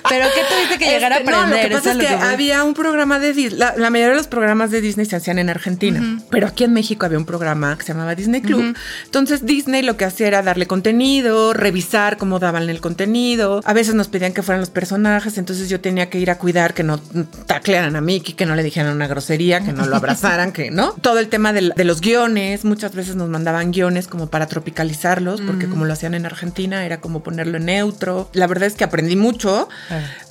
[0.10, 1.64] ¿Pero qué tuviste que llegar Este, a No, aprender?
[1.64, 2.26] lo que pasa Eso es que, voy.
[2.26, 3.60] había un programa de Disney.
[3.60, 6.20] La, la mayoría de los programas de Disney se hacían en Argentina.
[6.30, 8.76] Pero aquí en México había un programa que se llamaba Disney Club.
[9.06, 13.62] Entonces Disney lo que hacía era darle contenido, revisar cómo daban el contenido.
[13.66, 15.38] A veces nos pedían que fueran los personajes.
[15.38, 17.00] Entonces yo tenía que ir a cuidar que no
[17.46, 20.94] taclearan a Mickey, que no le dijeran una grosería, que no lo abrazaran, que no.
[21.02, 22.66] Todo el tema del- de, los guiones.
[22.66, 27.00] Muchas veces nos mandaban guiones como para tropicalizarlos, porque como lo hacían en Argentina, era
[27.02, 28.30] como ponerlo en neutro.
[28.34, 29.68] La verdad es que aprendí mucho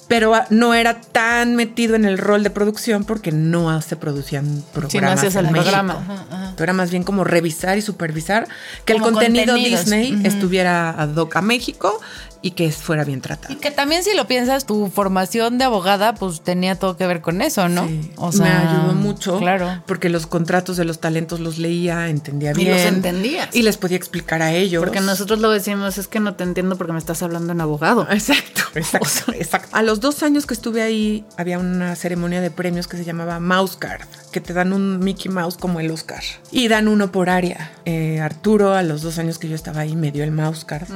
[0.09, 4.65] Pero ah, no era tan metido en el rol de producción porque no se producían
[4.73, 4.93] programas.
[4.93, 6.55] Sí, no hacías en programa.
[6.59, 8.49] Era más bien como revisar y supervisar
[8.87, 9.55] que el contenido.
[9.55, 12.01] Disney estuviera ad hoc a México
[12.43, 13.53] y que fuera bien tratado.
[13.53, 17.21] Y que también si lo piensas, tu formación de abogada pues tenía todo que ver
[17.21, 17.87] con eso, ¿no?
[17.89, 19.39] Sí, O sea, me ayudó mucho.
[19.39, 19.83] Claro.
[19.87, 22.73] Porque los contratos de los talentos los leía, entendía Y bien.
[22.73, 23.49] los entendías.
[23.55, 24.83] Y les podía explicar a ellos.
[24.83, 28.07] Porque nosotros lo decimos, es que no te entiendo porque me estás hablando en abogado.
[28.11, 29.69] Exacto, exacto, exacto.
[29.77, 33.41] A los dos años que estuve ahí, había una ceremonia de premios que se llamaba
[33.41, 36.23] Mouse Card, que te dan un Mickey Mouse como el Oscar.
[36.51, 37.73] Y dan uno por área.
[37.85, 40.89] Eh, Arturo, a los dos años que yo estaba ahí, me dio el Mouse Card.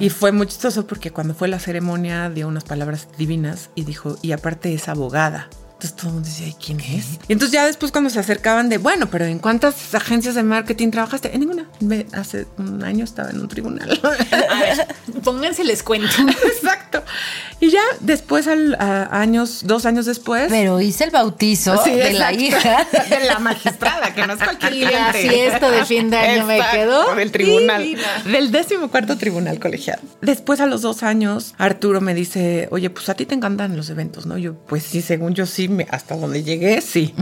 [0.00, 4.18] Y fue muy chistoso porque cuando fue la ceremonia dio unas palabras divinas y dijo,
[4.22, 5.48] y aparte es abogada.
[5.74, 7.20] Entonces todo el mundo decía, ¿y quién es?
[7.28, 10.90] Y entonces ya después cuando se acercaban de, bueno, pero ¿en cuántas agencias de marketing
[10.90, 11.32] trabajaste?
[11.32, 11.66] En ninguna.
[11.78, 14.00] Me- hace un año estaba en un tribunal.
[14.04, 14.86] A ver,
[15.22, 16.08] pónganse les cuento.
[16.52, 17.04] Exacto.
[17.60, 20.46] Y ya después, al, a- años, dos años después.
[20.48, 22.86] Pero hice el bautizo Sí, de la hija.
[23.10, 26.60] de la magistrada, que no es cualquier Y la fiesta de fin de año me
[26.72, 27.82] quedó Del tribunal.
[27.82, 28.02] divina.
[28.24, 29.98] Del décimo cuarto tribunal colegial.
[30.22, 33.90] Después, a los dos años, Arturo me dice, oye, pues a ti te encantan los
[33.90, 34.38] eventos, ¿no?
[34.38, 37.12] Yo, pues sí, según yo sí, me- hasta donde llegué, sí.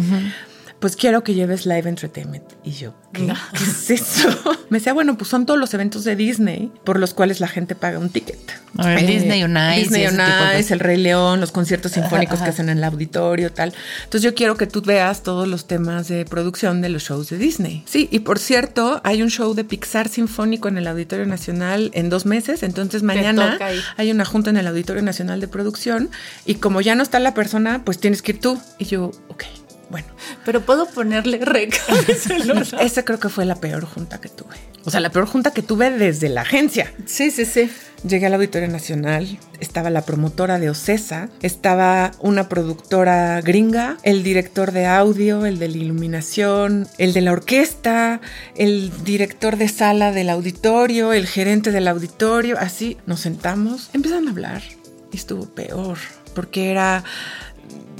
[0.80, 2.44] Pues quiero que lleves live entertainment.
[2.62, 4.28] Y yo, ¿qué, ¿Qué es eso?
[4.70, 7.74] Me decía, bueno, pues son todos los eventos de Disney por los cuales la gente
[7.74, 8.38] paga un ticket.
[8.38, 11.92] Eh, A ver, Disney on Ice Disney on de Ice, el Rey León, los conciertos
[11.92, 13.72] sinfónicos que hacen en el auditorio, tal.
[14.04, 17.38] Entonces yo quiero que tú veas todos los temas de producción de los shows de
[17.38, 17.82] Disney.
[17.86, 22.10] Sí, y por cierto, hay un show de Pixar sinfónico en el Auditorio Nacional en
[22.10, 23.58] dos meses, entonces mañana
[23.96, 26.10] hay una junta en el Auditorio Nacional de Producción
[26.44, 28.60] y como ya no está la persona, pues tienes que ir tú.
[28.78, 29.44] Y yo, ok,
[29.90, 30.08] bueno.
[30.44, 31.80] Pero puedo ponerle rec.
[32.80, 34.56] Esa creo que fue la peor junta que tuve.
[34.84, 36.92] O sea, la peor junta que tuve desde la agencia.
[37.06, 37.70] Sí, sí, sí.
[38.06, 44.70] Llegué al Auditorio Nacional, estaba la promotora de Ocesa, estaba una productora gringa, el director
[44.70, 48.20] de audio, el de la iluminación, el de la orquesta,
[48.54, 54.30] el director de sala del auditorio, el gerente del auditorio, así nos sentamos, empezaron a
[54.30, 54.62] hablar
[55.10, 55.98] y estuvo peor,
[56.34, 57.02] porque era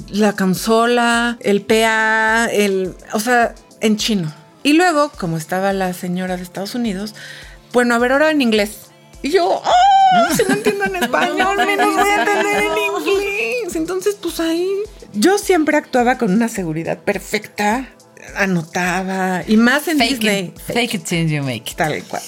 [0.09, 4.33] la consola, el PA, el, o sea, en chino.
[4.63, 7.15] Y luego, como estaba la señora de Estados Unidos,
[7.73, 8.87] bueno, a ver, ahora en inglés.
[9.21, 10.33] Y yo, ¡ah!
[10.35, 13.75] Si no entiendo en español, menos voy a entender en inglés.
[13.75, 14.69] Entonces, pues ahí.
[15.13, 17.89] Yo siempre actuaba con una seguridad perfecta,
[18.35, 20.39] anotaba, y más en Fake Disney.
[20.45, 21.77] it, fake it till you make it.
[21.77, 22.21] Tal cual.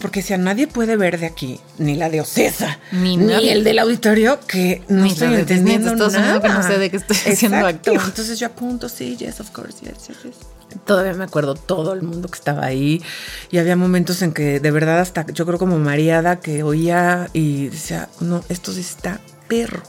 [0.00, 3.64] Porque si a nadie puede ver de aquí, ni la de Ocesa, Ni ni, el
[3.64, 6.40] del auditorio, que no Ni estoy entendiendo nada.
[6.40, 7.90] Que no sé de qué estoy haciendo aquí.
[7.90, 10.36] Entonces yo apunto, sí, yes, of course, yes, yes, yes.
[10.84, 13.02] Todavía me acuerdo todo el mundo que estaba ahí
[13.50, 17.68] y había momentos en que de verdad hasta yo creo como mareada que oía y
[17.68, 19.82] decía, no, esto sí está perro.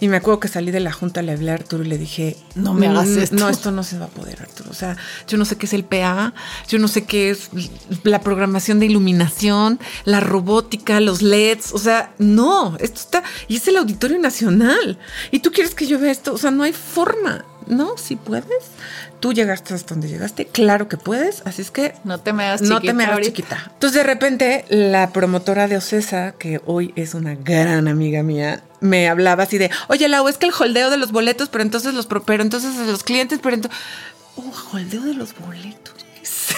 [0.00, 2.36] Y me acuerdo que salí de la junta, le hablé a Arturo y le dije,
[2.54, 3.36] No me hagas "Mm, esto".
[3.36, 4.70] No, esto no se va a poder, Arturo.
[4.70, 4.96] O sea,
[5.28, 6.32] yo no sé qué es el PA,
[6.68, 7.50] yo no sé qué es
[8.02, 11.72] la programación de iluminación, la robótica, los LEDs.
[11.72, 13.22] O sea, no, esto está.
[13.48, 14.98] Y es el Auditorio Nacional.
[15.30, 16.32] Y tú quieres que yo vea esto.
[16.32, 17.44] O sea, no hay forma.
[17.70, 18.44] No, si puedes.
[19.20, 20.46] Tú llegaste hasta donde llegaste.
[20.46, 21.42] Claro que puedes.
[21.46, 23.70] Así es que No te me hagas no chiquita te me hagas chiquita.
[23.74, 29.08] Entonces de repente la promotora de Ocesa, que hoy es una gran amiga mía, me
[29.08, 32.06] hablaba así de, oye Lau, es que el holdeo de los boletos, pero entonces los,
[32.06, 33.78] pero entonces los clientes, pero entonces,
[34.36, 35.94] oh, holdeo de los boletos.
[36.14, 36.48] ¿Qué es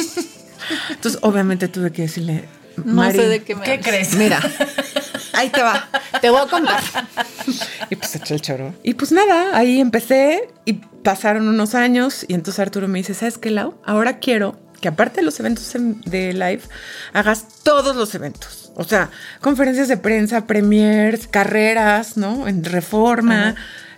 [0.00, 0.20] eso?
[0.90, 2.48] Entonces obviamente tuve que decirle,
[2.84, 3.86] No "Mari, sé de qué me ¿Qué hablas.
[3.88, 4.14] crees?
[4.14, 4.40] Mira,
[5.40, 5.88] ahí te va.
[6.20, 6.80] Te voy a contar.
[7.90, 8.74] Y pues eché el choro.
[8.82, 13.38] Y pues nada, ahí empecé y pasaron unos años y entonces Arturo me dice, ¿sabes
[13.38, 13.74] qué, Lau?
[13.84, 16.62] Ahora quiero que aparte de los eventos en- de live,
[17.12, 18.72] hagas todos los eventos.
[18.76, 22.48] O sea, conferencias de prensa, premiers, carreras, ¿no?
[22.48, 23.54] En reforma.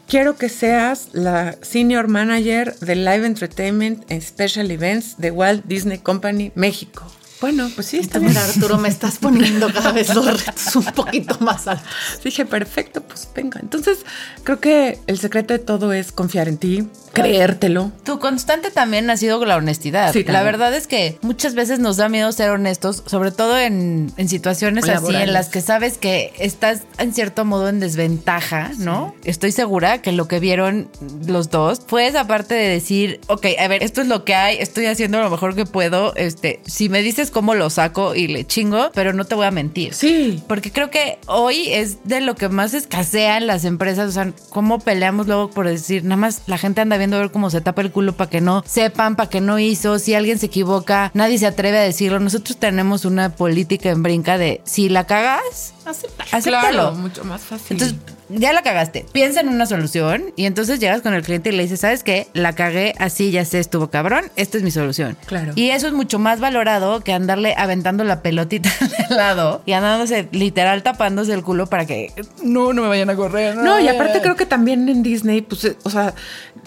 [0.08, 5.98] Quiero que seas la senior manager de Live Entertainment and Special Events de Walt Disney
[5.98, 7.06] Company México.
[7.42, 8.36] Bueno, pues sí, está bien.
[8.36, 11.88] Arturo, me estás poniendo cada vez los retos un poquito más altos.
[12.22, 13.58] Dije, perfecto, pues venga.
[13.60, 13.98] Entonces,
[14.44, 17.90] creo que el secreto de todo es confiar en ti, creértelo.
[18.04, 20.12] Tu constante también ha sido la honestidad.
[20.12, 24.12] Sí, la verdad es que muchas veces nos da miedo ser honestos, sobre todo en,
[24.16, 29.16] en situaciones así en las que sabes que estás en cierto modo en desventaja, ¿no?
[29.24, 30.88] Estoy segura que lo que vieron
[31.26, 34.58] los dos fue esa parte de decir, ok, a ver, esto es lo que hay,
[34.58, 36.14] estoy haciendo lo mejor que puedo.
[36.14, 39.50] Este, si me dices cómo lo saco y le chingo, pero no te voy a
[39.50, 39.94] mentir.
[39.94, 40.42] Sí.
[40.46, 44.08] Porque creo que hoy es de lo que más escasea en las empresas.
[44.08, 47.30] O sea, cómo peleamos luego por decir, nada más la gente anda viendo a ver
[47.30, 49.98] cómo se tapa el culo para que no sepan, para que no hizo.
[49.98, 52.20] Si alguien se equivoca, nadie se atreve a decirlo.
[52.20, 56.42] Nosotros tenemos una política en brinca de si la cagas, acéptalo.
[56.42, 57.80] Claro, mucho más fácil.
[57.80, 57.98] Entonces,
[58.28, 59.06] ya la cagaste.
[59.12, 62.28] Piensa en una solución y entonces llegas con el cliente y le dices, ¿sabes qué?
[62.32, 64.30] La cagué así, ya sé, estuvo cabrón.
[64.36, 65.16] Esta es mi solución.
[65.26, 65.52] Claro.
[65.54, 68.70] Y eso es mucho más valorado que andarle aventando la pelotita
[69.08, 72.12] de lado y andándose literal tapándose el culo para que
[72.42, 73.56] no, no me vayan a correr.
[73.56, 76.14] No, y aparte creo que también en Disney, pues, eh, o sea,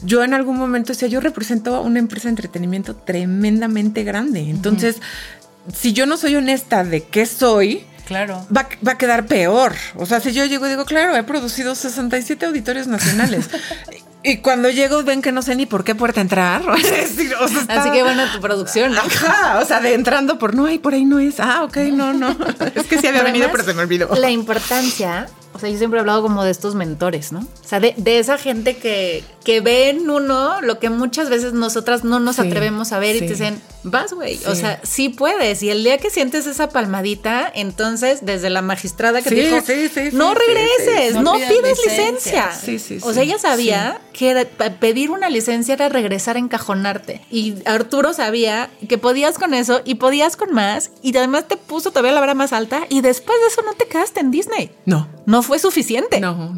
[0.04, 4.50] yo en algún momento decía, yo represento una empresa de entretenimiento tremendamente grande.
[4.50, 5.02] Entonces,
[5.74, 8.46] si yo no soy honesta de qué soy, Claro.
[8.56, 9.74] va, va a quedar peor.
[9.96, 13.50] O sea, si yo llego y digo, claro, he producido 67 auditorios nacionales.
[14.24, 16.62] y cuando llego ven que no sé ni por qué puerta entrar.
[16.78, 19.02] Es decir, o sea, está- Así que bueno, tu producción, ¿no?
[19.02, 21.40] Ajá, o sea, de entrando por no, ahí por ahí no es.
[21.40, 22.30] Ah, ok, no, no.
[22.76, 24.16] Es que sí había Pero venido, además, pero se me olvidó.
[24.16, 27.40] La importancia, o sea, yo siempre he hablado como de estos mentores, ¿no?
[27.40, 31.54] O sea, de, de esa gente que, que ve en uno lo que muchas veces
[31.54, 34.38] nosotras no nos Sí, atrevemos a ver y te dicen, vas, güey.
[34.48, 35.64] O sea, sí puedes.
[35.64, 39.58] Y el día que sientes esa palmadita, entonces, desde la magistrada que Sí, te dijo,
[39.66, 41.14] sí, sí, sí, no sí, regreses, sí.
[41.16, 42.48] no, No pidas pides licencia.
[42.48, 42.52] licencia.
[42.54, 44.46] Sí, sí, O sea, ella sabía que
[44.80, 47.22] pedir una licencia era regresar a encajonarte.
[47.32, 50.92] Y Arturo sabía que podías con eso y podías con más.
[51.02, 52.82] Y además te puso todavía la vara más alta.
[52.90, 54.72] Y después de eso no te quedaste en Disney.
[54.86, 56.20] No, No fue suficiente.
[56.20, 56.54] no,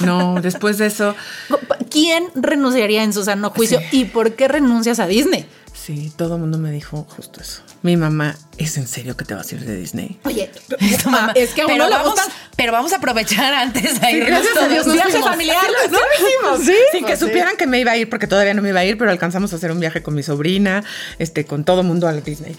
[0.00, 0.40] no.
[0.40, 1.14] Después de eso,
[1.90, 3.80] ¿Quién renunciaría en su sano juicio?
[3.92, 5.46] ¿Y por qué renuncias a Disney?
[5.88, 7.62] Sí, todo el mundo me dijo justo eso.
[7.82, 10.18] Mi mamá, ¿es en serio que te vas a ir de Disney?
[10.24, 10.50] Oye,
[11.02, 12.14] Tu mamá, es que a uno pero le vamos,
[12.56, 14.68] pero vamos a aprovechar antes a irnos gracias a.
[14.68, 15.56] Dios nos viaje familiar.
[15.64, 16.58] Sí, lo- sí hicimos.
[16.92, 17.24] Sin que Pues sí.
[17.26, 19.52] supieran que me iba a ir, porque todavía no me iba a ir, pero alcanzamos
[19.54, 20.84] a hacer un viaje con mi sobrina,
[21.18, 22.54] este, con todo mundo a la Disney.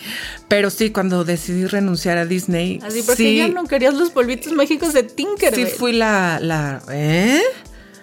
[0.48, 4.54] Pero sí, cuando decidí renunciar a Disney, Así porque sí, ya no querías los polvitos
[4.54, 5.68] mágicos de sí Tinkerbell.
[5.68, 7.42] fui la, la, ¿eh?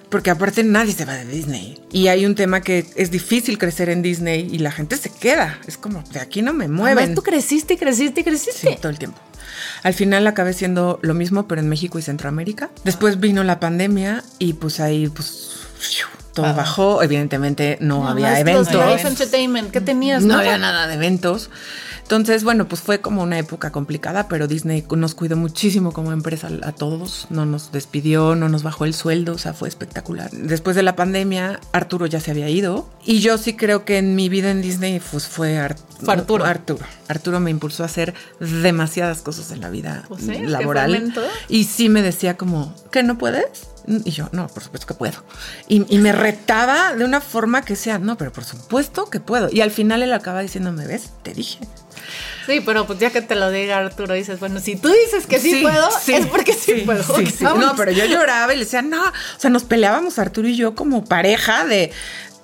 [0.09, 1.81] Porque aparte nadie se va de Disney.
[1.91, 5.59] Y hay un tema que es difícil crecer en Disney y la gente se queda.
[5.67, 6.99] Es como, de aquí no me mueven.
[6.99, 8.71] Además, tú creciste y creciste y creciste.
[8.71, 9.19] Sí, todo el tiempo.
[9.83, 12.71] Al final acabé siendo lo mismo, pero en México y Centroamérica.
[12.85, 15.51] Después vino la pandemia y pues ahí pues
[16.35, 17.03] todo bajó.
[17.03, 19.05] Evidentemente no, había Además, eventos.
[19.05, 20.23] Entertainment, ¿qué tenías?
[20.23, 20.41] No Nada.
[20.41, 21.51] había nada de eventos.
[22.07, 26.49] Entonces, bueno, pues fue como una época complicada, pero Disney nos cuidó muchísimo como empresa
[26.63, 27.27] a todos.
[27.31, 30.31] No nos despidió, no nos bajó el sueldo, o sea, fue espectacular.
[30.31, 32.89] Después de la pandemia, Arturo ya se había ido.
[33.05, 36.45] Y yo sí creo que en mi vida en Disney pues fue Ar- Fue Arturo.
[36.45, 36.87] Arturo.
[37.09, 41.13] Arturo me impulsó a hacer demasiadas cosas en la vida Pues sí, laboral.
[41.49, 43.67] Y sí me decía como, ¿qué no puedes?
[44.05, 45.25] Y yo, no, por supuesto que puedo.
[45.69, 49.49] Y, y me retaba de una forma que sea, no, pero por supuesto que puedo.
[49.51, 51.11] Y al final él acaba diciéndome, ¿ves?
[51.25, 51.59] Te dije.
[52.47, 55.39] Sí, pero pues ya que te lo diga Arturo, dices, bueno, si tú dices que
[55.41, 57.03] sí, puedo, sí, es porque sí, puedo.
[57.03, 57.45] sí, Ok, sí.
[57.45, 57.71] vámonos.
[57.73, 60.75] No, pero yo lloraba y le decía, no, o sea, nos peleábamos Arturo y yo
[60.75, 61.91] como pareja de,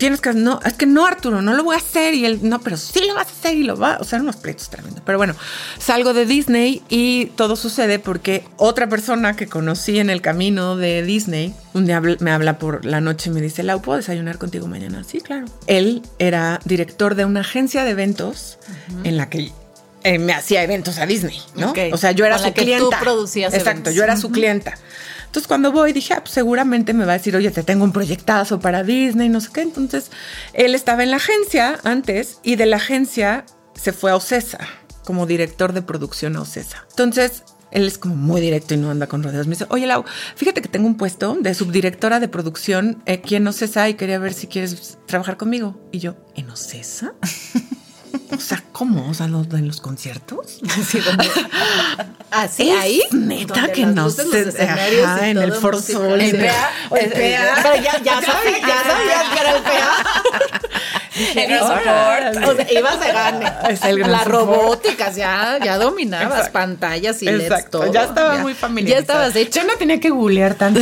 [0.02, 2.14] tienes que, no, es que no, Arturo, no lo voy a hacer.
[2.14, 4.34] Y él, no, pero sí lo vas a hacer y lo va, o sea, unos
[4.34, 5.00] pleitos tremendos.
[5.06, 5.36] Pero bueno,
[5.78, 11.04] salgo de Disney y todo sucede porque otra persona que conocí en el camino de
[11.04, 14.66] Disney, un día me habla por la noche y me dice, Lau, ¿puedo desayunar contigo
[14.66, 15.04] mañana?
[15.04, 15.46] Sí, claro.
[15.68, 18.58] Él era director de una agencia de eventos
[19.04, 19.52] en la que
[20.02, 21.72] eh, me hacía eventos a Disney, ¿no?
[21.92, 23.94] O sea, yo era Con la su que tú producías Exacto, eventos.
[23.94, 24.74] yo era su clienta.
[25.32, 27.92] Entonces cuando voy dije, ah, pues seguramente me va a decir, oye, te tengo un
[27.92, 29.62] proyectazo para Disney, no sé qué.
[29.62, 30.10] Entonces
[30.52, 34.58] él estaba en la agencia antes y de la agencia se fue a Ocesa
[35.06, 36.84] como director de producción a Ocesa.
[36.90, 39.46] Entonces él es como muy directo y no anda con rodeos.
[39.46, 40.04] Me dice, oye Lau,
[40.36, 44.34] fíjate que tengo un puesto de subdirectora de producción aquí en Ocesa y quería ver
[44.34, 45.80] si quieres trabajar conmigo.
[45.92, 47.14] Y yo, ¿en Ocesa?
[48.36, 49.08] O sea, ¿cómo?
[49.10, 50.58] O sea, ¿los- ¿en los conciertos?
[50.88, 51.28] Sí, donde-
[52.30, 53.02] Así, Es ahí.
[53.12, 54.22] neta que no sé,
[54.58, 55.98] ajá, en el For música.
[55.98, 56.18] Soul.
[56.20, 57.12] El PA, el
[57.82, 60.22] ya, ya, sabía- ya sabías que era el PA.
[61.34, 61.62] El.
[61.62, 63.06] O sea, ibas de
[63.88, 67.92] el gran La robótica, ya, ya dominabas pantallas y LEDs, todo.
[67.92, 68.94] ya estaba muy familiar.
[68.96, 69.60] Ya estabas hecho.
[69.60, 70.80] Yo no tenía que googlear tanto.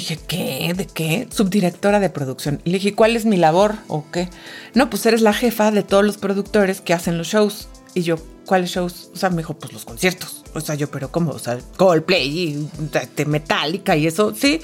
[0.00, 0.72] Dije, ¿qué?
[0.76, 1.28] ¿De qué?
[1.30, 2.60] Subdirectora de producción.
[2.64, 4.28] Y le dije, ¿cuál es mi labor o qué?
[4.74, 7.68] No, pues eres la jefa de todos los productores que hacen los shows.
[7.94, 9.10] Y yo, ¿cuáles shows?
[9.14, 10.42] O sea, me dijo, pues los conciertos.
[10.54, 11.30] O sea, yo, pero ¿cómo?
[11.32, 14.60] O sea, Coldplay y Metallica y eso, sí.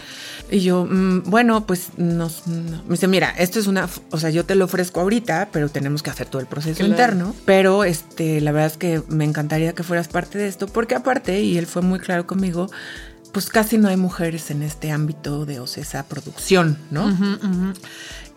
[0.51, 2.83] Y yo, mm, bueno, pues nos, no.
[2.85, 6.03] me dice, mira, esto es una, o sea, yo te lo ofrezco ahorita, pero tenemos
[6.03, 6.91] que hacer todo el proceso Claro.
[6.91, 7.35] interno.
[7.47, 11.41] Pero este, la verdad es que me encantaría que fueras parte de esto, porque aparte,
[11.41, 12.71] y él fue muy claro conmigo,
[13.33, 17.13] pues casi no hay mujeres en este ámbito de OCESA producción, ¿no?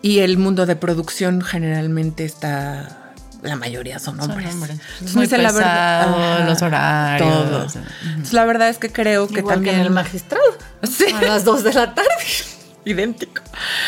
[0.02, 3.02] Y el mundo de producción generalmente está.
[3.42, 4.52] La mayoría son Son hombres.
[4.54, 4.78] hombres.
[4.94, 7.28] Entonces, Muy dice, la pesado, verdad, los horarios.
[7.48, 7.66] Todo.
[8.04, 9.74] Entonces, la verdad es que creo que Igual también.
[9.76, 10.44] que en el magistrado.
[10.82, 11.06] Sí.
[11.14, 12.08] A las 2 de la tarde.
[12.86, 13.42] idéntico.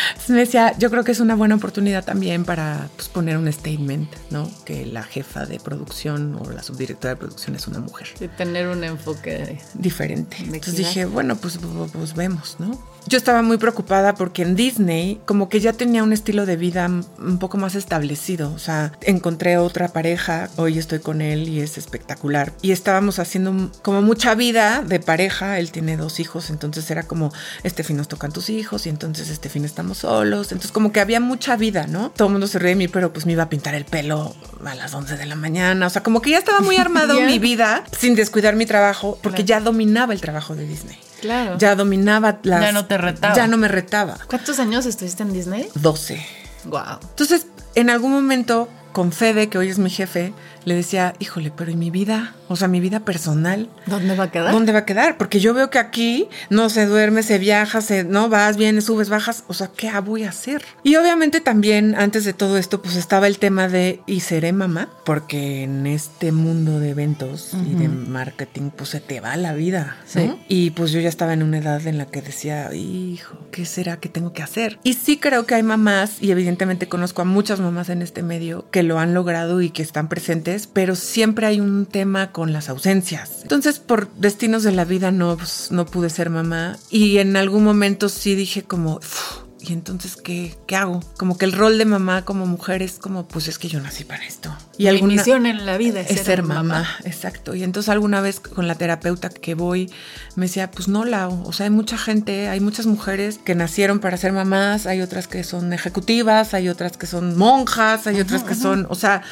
[0.09, 3.51] Entonces me decía, yo creo que es una buena oportunidad también para pues, poner un
[3.51, 4.51] statement, ¿no?
[4.65, 8.67] Que la jefa de producción o la subdirectora de producción es una mujer Y tener
[8.67, 9.59] un enfoque.
[9.73, 10.37] diferente.
[10.39, 12.71] Entonces dije, bueno, pues, pues, pues vemos, ¿no?
[13.09, 16.85] Yo estaba muy preocupada porque en Disney como que ya tenía un estilo de vida
[16.85, 18.53] un poco más establecido.
[18.53, 22.53] O sea, encontré otra pareja, hoy estoy con él y es espectacular.
[22.61, 25.57] Y estábamos haciendo como mucha vida de pareja.
[25.57, 27.33] Él tiene dos hijos, entonces era como,
[27.63, 30.51] este fin nos tocan tus hijos y entonces este fin estamos solos.
[30.51, 32.11] Entonces como que había mucha vida, ¿no?
[32.11, 34.35] Todo el mundo se ríe de mí, pero pues me iba a pintar el pelo
[34.63, 35.87] a las 11 de la mañana.
[35.87, 39.45] O sea, como que ya estaba muy armado mi vida sin descuidar mi trabajo porque
[39.45, 41.08] ya dominaba el trabajo de Disney.
[41.21, 41.57] Claro.
[41.57, 42.61] Ya dominaba las...
[42.61, 43.35] Ya no te retaba.
[43.35, 44.17] Ya no me retaba.
[44.27, 45.69] ¿Cuántos años estuviste en Disney?
[45.75, 46.25] 12.
[46.65, 46.99] Wow.
[47.01, 50.33] Entonces, en algún momento, con Fede, que hoy es mi jefe,
[50.65, 52.35] le decía, híjole, pero ¿y mi vida?
[52.47, 54.51] O sea, mi vida personal, ¿Dónde va a quedar?
[54.51, 55.17] ¿dónde va a quedar?
[55.17, 59.09] Porque yo veo que aquí no se duerme, se viaja, se, no vas, vienes, subes,
[59.09, 59.43] bajas.
[59.47, 60.63] O sea, ¿qué voy a hacer?
[60.83, 64.89] Y obviamente también, antes de todo esto, pues estaba el tema de, ¿y seré mamá?
[65.05, 69.97] Porque en este mundo de eventos y de marketing, pues se te va la vida.
[70.15, 70.21] ¿no?
[70.21, 70.31] Sí.
[70.47, 73.97] Y pues yo ya estaba en una edad en la que decía, hijo, ¿qué será
[73.97, 74.79] que tengo que hacer?
[74.83, 78.69] Y sí creo que hay mamás, y evidentemente conozco a muchas mamás en este medio
[78.71, 82.69] que lo han logrado y que están presentes, pero siempre hay un tema con las
[82.69, 83.39] ausencias.
[83.43, 86.77] Entonces, por destinos de la vida no, pues, no pude ser mamá.
[86.89, 91.01] Y en algún momento sí dije como, "Uf, ¿y entonces qué, qué hago?
[91.17, 94.05] Como que el rol de mamá como mujer es como, pues es que yo nací
[94.05, 94.55] para esto.
[94.77, 96.87] Y alguna- Mi misión en la vida es, es ser mamá.
[97.03, 97.53] exacto.
[97.55, 99.91] Y entonces alguna vez con la terapeuta que voy
[100.37, 103.99] me decía, pues no, Lau, o sea, hay mucha gente, hay muchas mujeres que nacieron
[103.99, 108.43] para ser mamás, hay otras que son ejecutivas, hay otras que son monjas, hay otras
[108.45, 109.23] que son, o sea,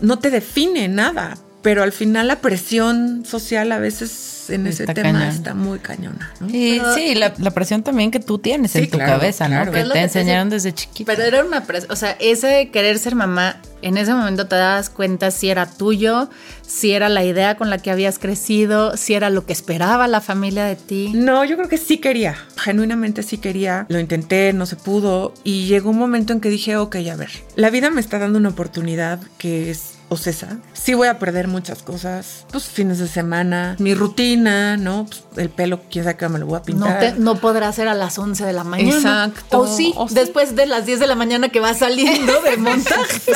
[0.00, 5.12] no te define nada, pero al final la presión social a veces en ese tema
[5.18, 5.22] cañón.
[5.22, 6.30] está muy cañona.
[6.38, 6.48] ¿no?
[6.50, 9.46] Y Pero- sí, la, la presión también que tú tienes Sí, en tu claro, cabeza,
[9.46, 9.64] claro.
[9.66, 9.72] ¿no?
[9.72, 11.10] Que te que te enseñaron desde chiquita.
[11.10, 14.56] Pero era una presión, o sea, ese de querer ser mamá, en ese momento te
[14.56, 16.28] dabas cuenta si era tuyo,
[16.60, 20.20] si era la idea con la que habías crecido, si era lo que esperaba la
[20.20, 21.12] familia de ti.
[21.14, 23.86] No, yo creo que sí quería, genuinamente sí quería.
[23.88, 27.30] Lo intenté, no se pudo y llegó un momento en que dije, ok, a ver,
[27.56, 30.58] la vida me está dando una oportunidad que es Ocesa.
[30.74, 35.06] Sí voy a perder muchas cosas, pues fines de semana, mi rutina, ¿no?
[35.06, 37.00] Pues, el pelo, quién sabe qué me lo voy a No, pintar.
[37.00, 38.96] te, no podrá ser a las 11 de la mañana.
[39.26, 39.60] Exacto.
[39.60, 40.14] O sí, O sí.
[40.14, 43.32] después de las 10 de la mañana que vas saliendo de montaje.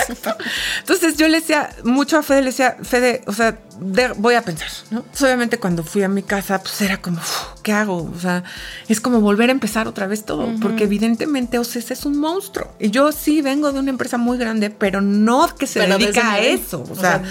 [0.81, 4.43] Entonces yo le decía mucho a Fede, le decía, Fede, o sea, de- voy a
[4.43, 4.99] pensar, ¿no?
[4.99, 8.11] Entonces, obviamente cuando fui a mi casa, pues era como, "Uf, ¿qué hago?
[8.15, 8.45] O sea,
[8.89, 12.69] es como volver a empezar otra vez todo, porque evidentemente Ocesa es un monstruo.
[12.79, 16.35] Y yo sí vengo de una empresa muy grande, pero no que se Pero dedica
[16.35, 16.58] a nivel.
[16.59, 16.81] Eso.
[16.89, 17.23] O O sea, sea,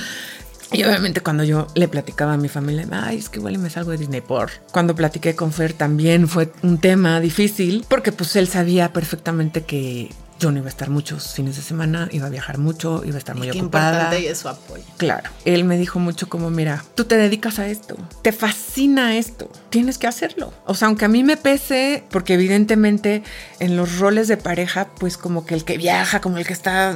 [0.71, 3.69] y obviamente cuando yo le platicaba a mi familia, ay, es que igual y me
[3.69, 4.51] salgo de Disney por.
[4.71, 10.09] Cuando platiqué con Fer también fue un tema difícil, porque pues él sabía perfectamente que
[10.39, 13.17] yo no iba a estar muchos fines de semana, iba a viajar mucho, iba a
[13.17, 13.91] estar muy Qué ocupada.
[13.93, 14.83] importante y es su apoyo.
[14.97, 19.49] Claro, él me dijo mucho como, mira, tú te dedicas a esto, te fascina esto,
[19.71, 20.53] tienes que hacerlo.
[20.65, 23.23] O sea, aunque a mí me pese, porque evidentemente
[23.59, 26.95] en los roles de pareja, pues como que el que viaja, como el que está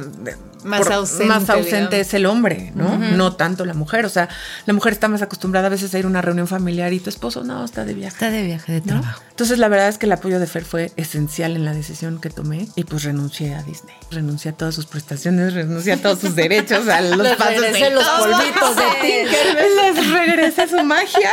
[0.64, 1.94] Más ausente, más ausente digamos.
[1.94, 2.96] es el hombre, ¿no?
[2.98, 4.06] No tanto la mujer.
[4.06, 4.28] O sea,
[4.66, 7.10] la mujer está más acostumbrada a veces a ir a una reunión familiar y tu
[7.10, 8.14] esposo no está de viaje.
[8.14, 9.00] Está de viaje de ¿no?
[9.00, 9.22] trabajo.
[9.30, 12.30] Entonces la verdad es que el apoyo de Fer fue esencial en la decisión que
[12.30, 13.94] tomé y pues renuncié a Disney.
[14.10, 17.84] Renuncié a todas sus prestaciones, renuncié a todos sus derechos, a los Les pasos regresé
[17.84, 18.18] de los todo.
[18.30, 19.76] polvitos de Tinkerbell.
[19.96, 21.30] Les regresé su magia.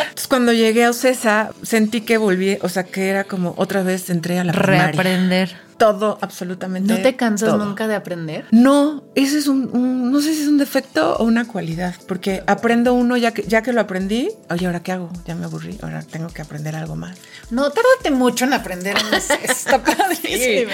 [0.00, 4.08] Entonces cuando llegué a Ocesa sentí que volví, o sea que era como otra vez
[4.10, 4.92] entré a la primaria.
[5.82, 6.92] Todo, absolutamente.
[6.94, 7.64] ¿No te cansas todo.
[7.64, 8.44] nunca de aprender?
[8.52, 12.44] No, ese es un, un- no sé si es un defecto o una cualidad, porque
[12.46, 15.10] aprendo uno ya que, ya que lo aprendí, oye, ¿ahora qué hago?
[15.26, 17.18] Ya me aburrí, ahora tengo que aprender algo más.
[17.50, 18.94] No, tárdate mucho en aprender.
[19.10, 20.70] No sé, está padrísimo.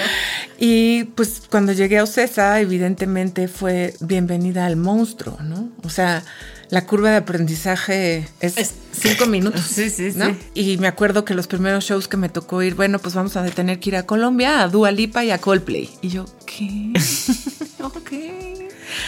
[0.58, 5.70] Y pues cuando llegué a Ocesa, evidentemente fue bienvenida al monstruo, ¿no?
[5.84, 6.22] O sea,
[6.70, 8.54] la curva de aprendizaje es,
[8.92, 9.62] cinco minutos.
[9.62, 10.26] Sí, sí, ¿no?
[10.26, 10.36] sí.
[10.54, 13.44] Y me acuerdo que los primeros shows que me tocó ir, bueno, pues vamos a
[13.46, 15.88] tener que ir a Colombia, a Dua Lipa y a Coldplay.
[16.02, 16.92] Y yo, ¿qué?
[17.82, 18.12] ok.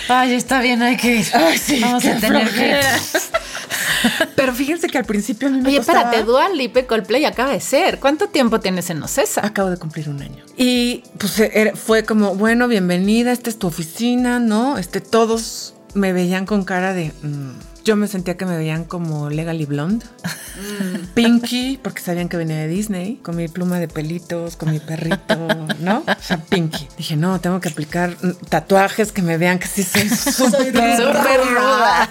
[0.08, 1.26] Ay, está bien, hay que ir.
[1.34, 2.80] Ay, sí, Vamos a tener flojera.
[2.80, 7.24] que Pero fíjense que al principio a mí me Oye, costaba- espérate, Dual Lipe Coldplay
[7.24, 7.98] acaba de ser.
[7.98, 9.44] ¿Cuánto tiempo tienes en Ocesa?
[9.44, 10.42] Acabo de cumplir un año.
[10.56, 11.40] Y pues
[11.74, 14.78] fue como, bueno, bienvenida, esta es tu oficina, ¿no?
[14.78, 17.12] Este, todos me veían con cara de...
[17.22, 17.50] mm,
[17.84, 20.04] yo me sentía que me veían como Legally Blonde.
[21.14, 25.48] Pinky, porque sabían que venía de Disney, con mi pluma de pelitos, con mi perrito,
[25.80, 26.04] ¿no?
[26.06, 26.86] O sea, Pinky.
[26.98, 32.08] Dije, no, tengo que aplicar mm, tatuajes que me vean que sí soy súper ruda.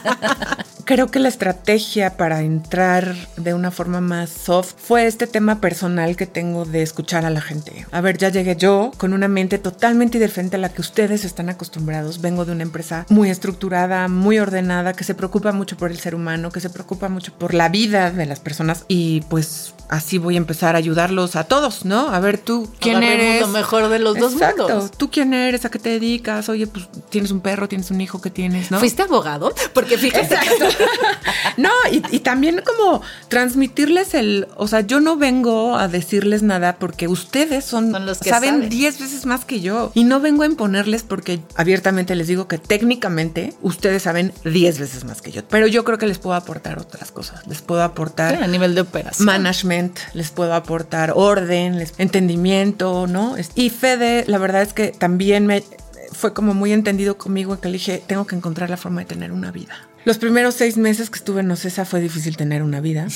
[0.90, 6.16] Creo que la estrategia para entrar de una forma más soft fue este tema personal
[6.16, 7.86] que tengo de escuchar a la gente.
[7.92, 11.50] A ver, ya llegué yo con una mente totalmente diferente a la que ustedes están
[11.50, 12.22] acostumbrados.
[12.22, 16.16] Vengo de una empresa muy estructurada, muy ordenada, que se preocupa mucho por el ser
[16.16, 20.36] humano, que se preocupa mucho por la vida de las personas y pues así voy
[20.36, 22.10] a empezar a ayudarlos a todos, ¿no?
[22.10, 23.42] A ver, tú, ¿quién eres?
[23.42, 24.90] lo mejor de los dos mundos.
[24.92, 25.66] ¿Tú quién eres?
[25.66, 26.50] ¿A qué te dedicas?
[26.50, 28.72] Oye, pues tienes un perro, tienes un hijo, ¿qué tienes?
[28.72, 28.80] ¿no?
[28.80, 29.54] ¿Fuiste abogado?
[29.74, 30.36] Porque fíjate
[31.58, 36.78] No, y, y también como transmitirles el, o sea, yo no vengo a decirles nada
[36.78, 38.70] porque ustedes son, Son los que saben saben.
[38.70, 42.58] 10 veces más que yo y no vengo a imponerles porque abiertamente les digo que
[42.58, 46.80] técnicamente ustedes saben 10 veces más que yo, pero yo creo que les puedo aportar
[46.80, 49.26] otras cosas, les puedo aportar a nivel de operación.
[49.26, 53.36] management, les puedo aportar orden, les- entendimiento, ¿no?
[53.56, 55.64] Y Fede, la verdad es que también me
[56.12, 59.32] fue como muy entendido conmigo que le dije, tengo que encontrar la forma de tener
[59.32, 59.89] una vida.
[60.06, 63.08] Los primeros seis meses que estuve en Ocesa fue difícil tener una vida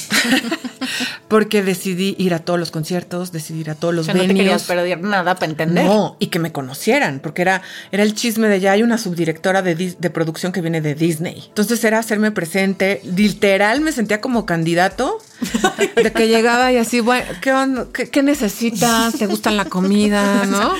[1.34, 4.22] porque decidí ir a todos los conciertos, decidí ir a todos los O sea, no
[4.22, 4.98] te querías venues.
[4.98, 5.84] perder nada para entender.
[5.84, 9.64] No, y que me conocieran, porque era, era el chisme de ya hay una subdirectora
[9.64, 11.46] de, de producción que viene de Disney.
[11.48, 13.02] Entonces era hacerme presente.
[13.04, 15.18] Literal me sentía como candidato,
[15.96, 17.88] de que llegaba y así, bueno, ¿qué, onda?
[17.92, 19.16] ¿Qué, qué necesitas?
[19.18, 20.46] ¿Te gustan la comida?
[20.46, 20.76] ¿No?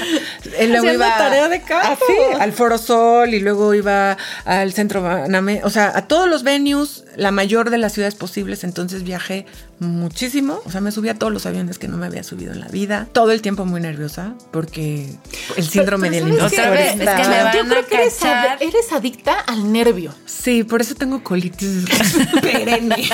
[0.62, 1.88] Y luego Haciendo tarea de campo.
[1.94, 6.44] así, al Foro Sol y luego iba al Centro Baname, o sea, a todos los
[6.44, 8.64] venues, la mayor de las ciudades posibles.
[8.64, 9.48] Entonces viajé
[9.80, 12.60] muchísimo, o sea, me subí a todos los aviones que no me había subido en
[12.60, 13.08] la vida.
[13.12, 15.16] Todo el tiempo muy nerviosa porque
[15.58, 18.48] el síndrome del impostor es que estaba- me van Yo a creo que eres, cachar.
[18.48, 20.14] ad- eres adicta al nervio.
[20.26, 21.86] Sí, por eso tengo colitis
[22.42, 23.08] perenne.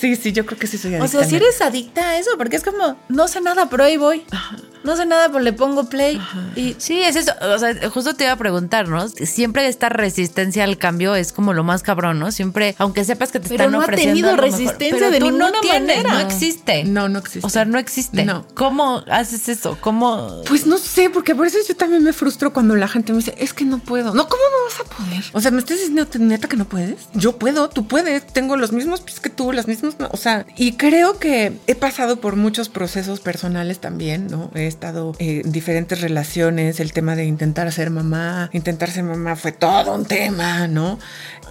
[0.00, 1.04] sí, sí, yo creo que sí soy adicta.
[1.04, 1.48] O sea, si nervio.
[1.48, 4.22] eres adicta a eso, porque es como, no sé nada, pero ahí voy.
[4.84, 6.20] No sé nada, pero le pongo play.
[6.56, 7.32] Y Sí, es eso.
[7.54, 9.08] O sea, justo te iba a preguntar, ¿no?
[9.08, 12.30] Siempre esta resistencia al cambio es como lo más cabrón, ¿no?
[12.32, 14.12] Siempre, aunque sepas que te Pero están no ha ofreciendo.
[14.14, 16.12] tenido algo mejor, resistencia pero de tú no ninguna tienes, manera.
[16.12, 16.84] No existe.
[16.84, 17.46] No, no existe.
[17.46, 18.24] O sea, no existe.
[18.24, 18.46] No.
[18.54, 19.76] ¿Cómo haces eso?
[19.80, 20.42] ¿Cómo?
[20.46, 23.34] Pues no sé, porque por eso yo también me frustro cuando la gente me dice,
[23.38, 24.14] es que no puedo.
[24.14, 25.24] No, ¿cómo no vas a poder?
[25.32, 27.08] O sea, ¿me estás diciendo neta que no puedes?
[27.14, 28.26] Yo puedo, tú puedes.
[28.26, 29.96] Tengo los mismos pies que tú, las mismas...
[30.10, 34.50] O sea, y creo que he pasado por muchos procesos personales también, ¿no?
[34.54, 38.50] He estado eh, en diferentes relaciones, el tema de intentar ser mamá.
[38.52, 40.98] Intentar ser mamá fue todo un tema, ¿no?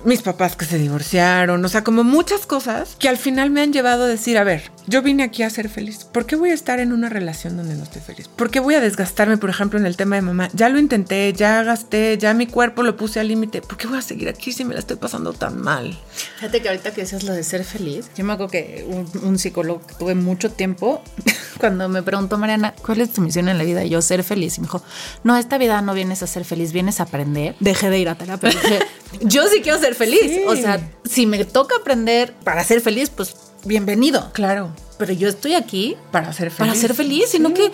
[0.06, 3.74] Mis papás que se divorciaron, o sea, como muchas cosas que al final me han
[3.74, 6.06] llevado a decir, a ver, yo vine aquí a ser feliz.
[6.06, 8.28] ¿Por qué voy a estar en una relación donde no estoy feliz?
[8.28, 10.50] ¿Por qué voy a desgastarme, por ejemplo, en el tema de mamá?
[10.54, 13.62] Ya lo intenté, ya gasté, ya mi cuerpo lo puse al límite.
[13.62, 15.98] ¿Por qué voy a seguir aquí si me la estoy pasando tan mal?
[16.38, 19.38] Fíjate que ahorita que decías lo de ser feliz, yo me acuerdo que un, un
[19.38, 21.02] psicólogo que tuve mucho tiempo,
[21.60, 23.84] cuando me preguntó Mariana, ¿cuál es tu misión en la vida?
[23.84, 24.58] Y yo, ser feliz.
[24.58, 24.82] Y me dijo,
[25.24, 27.56] no, esta vida no vienes a ser feliz, vienes a aprender.
[27.60, 28.50] Dejé de ir a terapia.
[29.22, 30.20] Yo sí quiero ser feliz.
[30.24, 30.44] Sí.
[30.48, 33.36] O sea, si me toca aprender para ser feliz, pues
[33.66, 34.32] bienvenido.
[34.34, 36.58] Claro, Pero yo estoy aquí para ser feliz.
[36.74, 37.56] para ser feliz, sino Sí.
[37.56, 37.72] que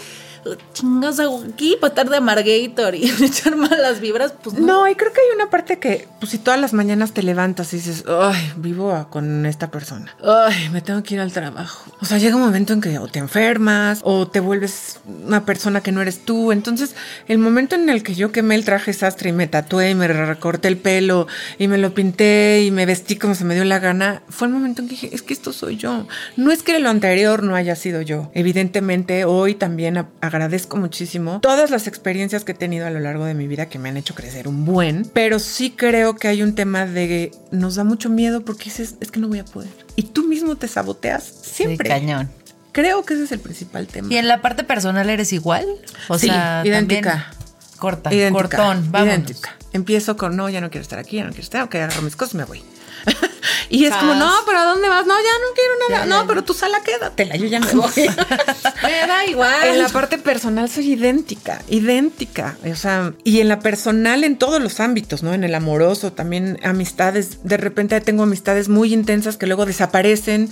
[0.73, 4.65] chingas hago aquí para estar de amargator y echar malas vibras, pues no.
[4.65, 7.73] No, y creo que hay una parte que, pues si todas las mañanas te levantas
[7.73, 11.91] y dices, ay, vivo con esta persona, ay, me tengo que ir al trabajo.
[12.01, 15.81] O sea, llega un momento en que o te enfermas o te vuelves una persona
[15.81, 16.51] que no eres tú.
[16.51, 16.95] Entonces,
[17.27, 20.07] el momento en el que yo quemé el traje sastre y me tatué y me
[20.07, 21.27] recorté el pelo
[21.57, 24.53] y me lo pinté y me vestí como se me dio la gana, fue el
[24.53, 26.07] momento en que dije, es que esto soy yo.
[26.35, 28.31] No es que lo anterior no haya sido yo.
[28.33, 33.34] Evidentemente, hoy también agradezco muchísimo todas las experiencias que he tenido a lo largo de
[33.34, 36.55] mi vida que me han hecho crecer un buen, pero sí creo que hay un
[36.55, 39.69] tema de nos da mucho miedo porque dices, es que no voy a poder.
[39.95, 41.88] Y tú mismo te saboteas siempre.
[41.89, 42.29] Sí, cañón.
[42.71, 44.07] Creo que ese es el principal tema.
[44.11, 45.65] ¿Y en la parte personal eres igual?
[46.07, 47.11] O Sí, sea, idéntica.
[47.11, 49.07] también corta, Idéntica, cortón, vamos.
[49.09, 49.55] idéntica.
[49.73, 52.15] Empiezo con, no, ya no quiero estar aquí, ya no quiero estar, ok, agarro mis
[52.15, 52.63] cosas y me voy.
[53.74, 55.07] Y es como, no, pero ¿a dónde vas?
[55.07, 56.05] No, ya no quiero nada.
[56.05, 57.91] no, pero tu sala quédatela, yo ya me voy.
[58.84, 59.67] Me da igual.
[59.67, 62.55] En la parte personal soy idéntica, idéntica.
[62.71, 65.34] O sea, y en la personal en todos los ámbitos, ¿no?
[65.34, 67.39] En el amoroso, también amistades.
[67.43, 70.51] De repente tengo amistades muy intensas que luego desaparecen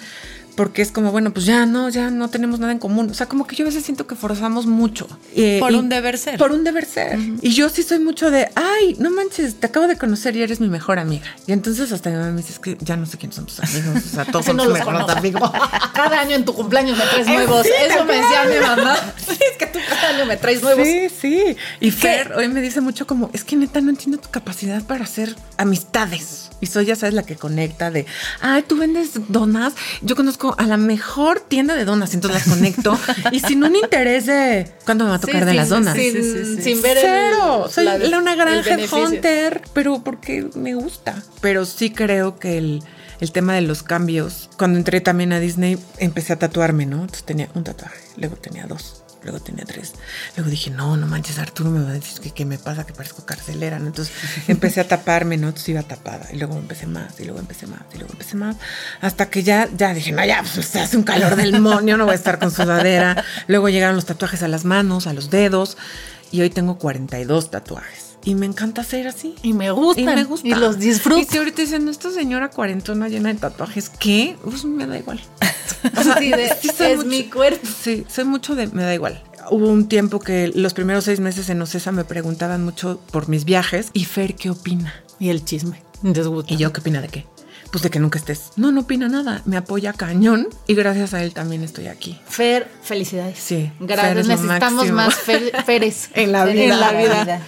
[0.55, 3.09] porque es como, bueno, pues ya no, ya no tenemos nada en común.
[3.09, 5.07] O sea, como que yo a veces siento que forzamos mucho.
[5.35, 6.37] Eh, Por un deber ser.
[6.37, 7.17] Por un deber ser.
[7.41, 10.59] Y yo sí soy mucho de, ay, no manches, te acabo de conocer y eres
[10.59, 11.25] mi mejor amiga.
[11.47, 13.59] Y entonces hasta mi mamá me dice, es que ya no sé quiénes son tus
[13.59, 14.03] amigos.
[14.05, 15.51] O sea, todos son no tus mejores amigos.
[15.93, 17.65] Cada año en tu cumpleaños me traes nuevos.
[17.65, 18.95] sí, Eso me decía mi mamá.
[19.17, 20.85] Sí, es que tú cada año me traes nuevos.
[20.85, 21.57] Sí, sí.
[21.79, 25.03] Y Fer hoy me dice mucho como, es que neta no entiendo tu capacidad para
[25.05, 26.50] hacer amistades.
[26.61, 28.05] Y soy, ya sabes, la que conecta de,
[28.39, 29.73] ay, tú vendes donas.
[30.01, 32.97] Yo conozco a la mejor tienda de donas, entonces las conecto.
[33.31, 35.95] y sin un interés de, ¿cuándo me va a tocar Sí, de sin- las donas?
[35.97, 37.67] Sin, Sí, sin ver el- Cero.
[37.69, 41.21] Soy la- la- una gran el headhunter, pero porque me gusta.
[41.41, 42.83] Pero sí creo que el,
[43.19, 47.01] el tema de los cambios, cuando entré también a Disney, empecé a tatuarme, ¿no?
[47.01, 49.00] Entonces tenía un tatuaje, luego tenía dos.
[49.23, 49.93] Luego tenía tres.
[50.35, 52.93] Luego dije, no, no manches, Arturo me va a decir que qué me pasa, que
[52.93, 53.79] parezco carcelera.
[53.79, 53.87] ¿no?
[53.87, 54.13] Entonces
[54.47, 55.47] empecé a taparme, ¿no?
[55.47, 56.27] Entonces iba tapada.
[56.31, 58.55] Y luego empecé más, y luego empecé más, y luego empecé más.
[59.01, 62.05] Hasta que ya, ya dije, no, ya, pues se hace un calor del monio, no
[62.05, 63.23] voy a estar con sudadera.
[63.47, 65.77] Luego llegaron los tatuajes a las manos, a los dedos.
[66.31, 68.11] Y hoy tengo 42 tatuajes.
[68.23, 69.35] Y me encanta ser así.
[69.41, 70.03] Y me gustan.
[70.03, 70.47] Y me gusta.
[70.47, 71.19] Y los disfruto.
[71.19, 74.37] Y si ahorita dicen, esta señora cuarentona llena de tatuajes, ¿qué?
[74.43, 75.19] Pues me da igual.
[76.19, 77.67] Sí, de, soy es mi cuerpo.
[77.81, 79.23] Sí, soy mucho de, me da igual.
[79.49, 83.45] Hubo un tiempo que los primeros seis meses en Ocesa me preguntaban mucho por mis
[83.45, 83.89] viajes.
[83.93, 84.93] Y Fer, ¿qué opina?
[85.19, 85.81] Y el chisme.
[86.01, 86.53] Desgusta.
[86.53, 87.25] Y yo, ¿qué opina de qué?
[87.71, 88.51] Pues de que nunca estés.
[88.57, 89.41] No, no opina nada.
[89.45, 90.49] Me apoya cañón.
[90.67, 92.19] Y gracias a él también estoy aquí.
[92.27, 93.39] Fer, felicidades.
[93.39, 94.27] Sí, Gracias.
[94.27, 96.77] Necesitamos más Fer- Feres En la En vida.
[96.77, 97.41] la vida.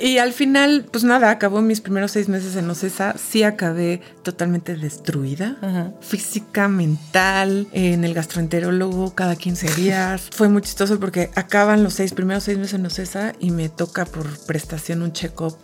[0.00, 3.14] Y al final, pues nada, acabó mis primeros seis meses en Ocesa.
[3.18, 5.58] Sí acabé totalmente destruida.
[5.60, 5.92] Ajá.
[6.00, 10.22] Física, mental, en el gastroenterólogo cada 15 días.
[10.32, 14.06] Fue muy chistoso porque acaban los seis primeros seis meses en Ocesa y me toca
[14.06, 15.58] por prestación un check-up.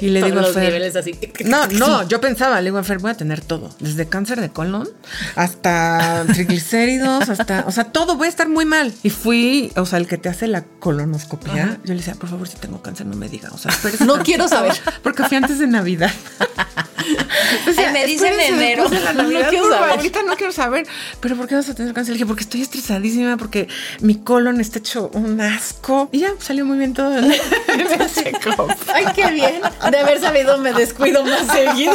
[0.00, 1.18] Y le Todos digo a los Fer, niveles así.
[1.44, 4.50] no, no, yo pensaba, le digo a Fer, voy a tener todo, desde cáncer de
[4.50, 4.88] colon
[5.36, 8.92] hasta triglicéridos, hasta, o sea, todo, voy a estar muy mal.
[9.02, 12.48] Y fui, o sea, el que te hace la colonoscopia, yo le decía, por favor,
[12.48, 14.74] si tengo cáncer, no me diga, o sea, espérese No tantito", quiero saber.
[15.02, 16.10] Porque fui antes de Navidad.
[17.76, 18.82] Ay, me dicen "Espérese enero".
[18.88, 19.90] después de la No quiero saber.
[19.90, 20.86] Ahorita no quiero saber,
[21.20, 22.12] pero ¿por qué vas a tener cáncer?
[22.12, 23.68] Le dije, porque estoy estresadísima, porque
[24.00, 26.08] mi colon está hecho un asco.
[26.12, 27.14] Y ya, salió muy bien todo.
[28.14, 28.74] check-up.
[28.94, 29.60] Ay, qué bien.
[29.90, 31.94] De haber sabido me descuido más seguido,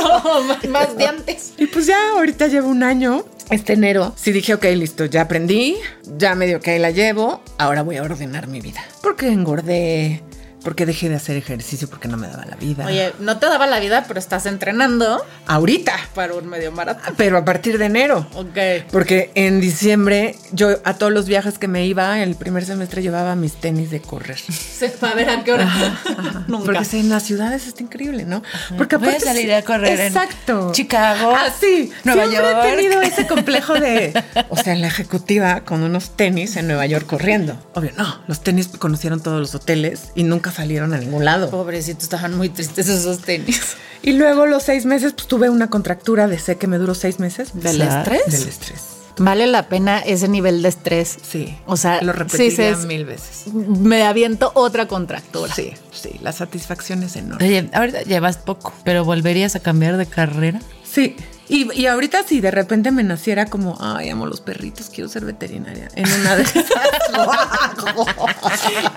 [0.69, 1.53] más- de antes.
[1.57, 4.13] Y pues ya ahorita llevo un año, este enero.
[4.15, 5.77] Sí dije, ok, listo, ya aprendí,
[6.17, 8.83] ya medio que ahí la llevo, ahora voy a ordenar mi vida.
[9.01, 10.21] Porque engordé,
[10.63, 12.85] porque dejé de hacer ejercicio porque no me daba la vida.
[12.85, 17.13] Oye, no te daba la vida, pero estás entrenando ahorita, para un medio maratón.
[17.17, 18.27] pero a partir de enero.
[18.35, 18.57] Ok.
[18.91, 23.35] Porque en diciembre yo a todos los viajes que me iba, el primer semestre llevaba
[23.35, 24.37] mis tenis de correr.
[24.39, 25.65] Se va a ver a qué hora.
[26.47, 26.65] Nunca.
[26.65, 28.43] Porque en las ciudades está increíble, ¿no?
[28.77, 30.71] Porque Voy a aparte salir a correr en Exacto.
[30.73, 31.91] Chicago, Ah, sí.
[32.03, 32.65] Nueva Siempre York.
[32.65, 36.85] he tenido ese complejo de, o sea, en la ejecutiva con unos tenis en Nueva
[36.85, 37.57] York corriendo.
[37.75, 38.21] Obvio, no.
[38.27, 41.49] Los tenis conocieron todos los hoteles y nunca salieron a ningún lado.
[41.49, 43.75] Pobrecito, estaban muy tristes esos tenis.
[44.01, 47.19] Y luego los seis meses, pues tuve una contractura de sé que me duró seis
[47.19, 47.51] meses.
[47.53, 48.25] ¿Del estrés?
[48.27, 48.81] Del estrés.
[49.17, 51.17] Vale la pena ese nivel de estrés.
[51.21, 51.57] Sí.
[51.65, 53.53] O sea, lo repetiría sí, mil veces.
[53.53, 55.53] Me aviento otra contractura.
[55.53, 56.11] Sí, sí.
[56.21, 57.45] La satisfacción es enorme.
[57.45, 60.61] Oye, ahorita llevas poco, pero volverías a cambiar de carrera.
[60.89, 61.17] Sí.
[61.49, 65.25] Y, y ahorita si de repente me naciera como, ay, amo los perritos, quiero ser
[65.25, 65.87] veterinaria.
[65.95, 66.65] En una de esas
[67.11, 68.05] lo hago.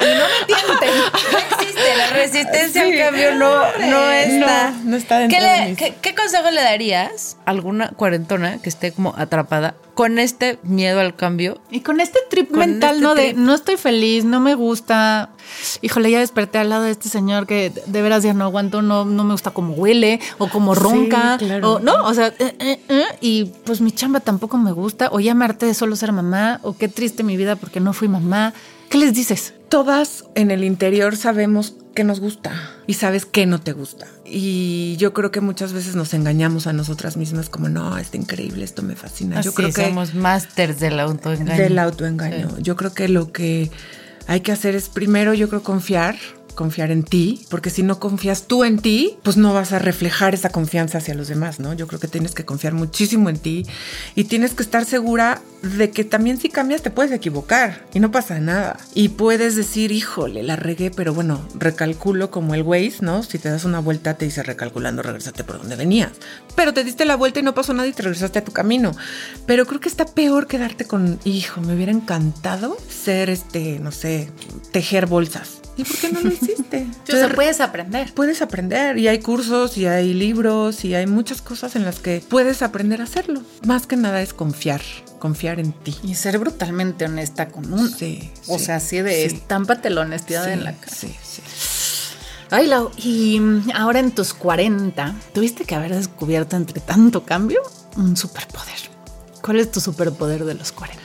[0.08, 2.92] No existe, la resistencia Sí.
[2.92, 4.70] al cambio no, no está.
[4.70, 7.88] No, no está dentro ¿Qué, le- de mis- qué- qué consejo le darías a alguna
[7.90, 11.60] cuarentona que esté como atrapada con este miedo al cambio?
[11.70, 13.14] Y con este trip Con mental, este ¿no?
[13.14, 15.30] De no estoy feliz, no me gusta.
[15.80, 19.04] Híjole, ya desperté al lado de este señor que de veras ya no aguanto, no,
[19.04, 21.36] no me gusta cómo huele o cómo ronca.
[21.38, 21.74] claro.
[21.74, 25.08] O, no, o sea, eh, eh, eh, y pues mi chamba tampoco me gusta.
[25.12, 27.92] O ya me harté de solo ser mamá, o qué triste mi vida porque no
[27.92, 28.54] fui mamá.
[28.88, 29.54] ¿Qué les dices?
[29.72, 32.52] Todas en el interior sabemos qué nos gusta
[32.86, 34.06] y sabes qué no te gusta.
[34.22, 38.64] Y yo creo que muchas veces nos engañamos a nosotras mismas como, no, está increíble,
[38.64, 39.40] esto me fascina.
[39.40, 41.56] yo creo que somos másters del autoengaño.
[41.56, 42.58] del autoengaño.
[42.58, 43.70] Yo creo que lo que
[44.26, 46.16] hay que hacer es primero, yo creo, confiar
[46.52, 50.34] confiar en ti, porque si no confías tú en ti, pues no vas a reflejar
[50.34, 51.72] esa confianza hacia los demás, ¿no?
[51.74, 53.66] Yo creo que tienes que confiar muchísimo en ti
[54.14, 58.10] y tienes que estar segura de que también si cambias te puedes equivocar y no
[58.10, 58.78] pasa nada.
[58.94, 63.22] Y puedes decir, híjole, la regué, pero bueno, recalculo como el Waze, ¿no?
[63.22, 66.12] Si te das una vuelta te dice recalculando, regresate por donde venías.
[66.56, 68.92] Pero te diste la vuelta y no pasó nada y te regresaste a tu camino.
[69.46, 74.30] Pero creo que está peor quedarte con, hijo, me hubiera encantado ser este, no sé,
[74.72, 75.61] tejer bolsas.
[75.76, 76.86] ¿Y por qué no lo hiciste?
[77.08, 78.12] O sea, puedes aprender.
[78.14, 82.22] Puedes aprender y hay cursos y hay libros y hay muchas cosas en las que
[82.28, 83.42] puedes aprender a hacerlo.
[83.66, 84.80] Más que nada es confiar,
[85.18, 85.96] confiar en ti.
[86.02, 87.88] Y ser brutalmente honesta con uno.
[87.88, 89.34] Sí, O sí, sea, así de sí.
[89.36, 90.94] estámpate la honestidad Sí, en la cara.
[90.94, 91.42] Sí, sí.
[92.50, 97.62] Ay, Lau, y mm, ahora en tus 40, tuviste que haber descubierto entre tanto cambio
[97.96, 98.76] un superpoder.
[99.42, 101.02] ¿Cuál es tu superpoder de los 40?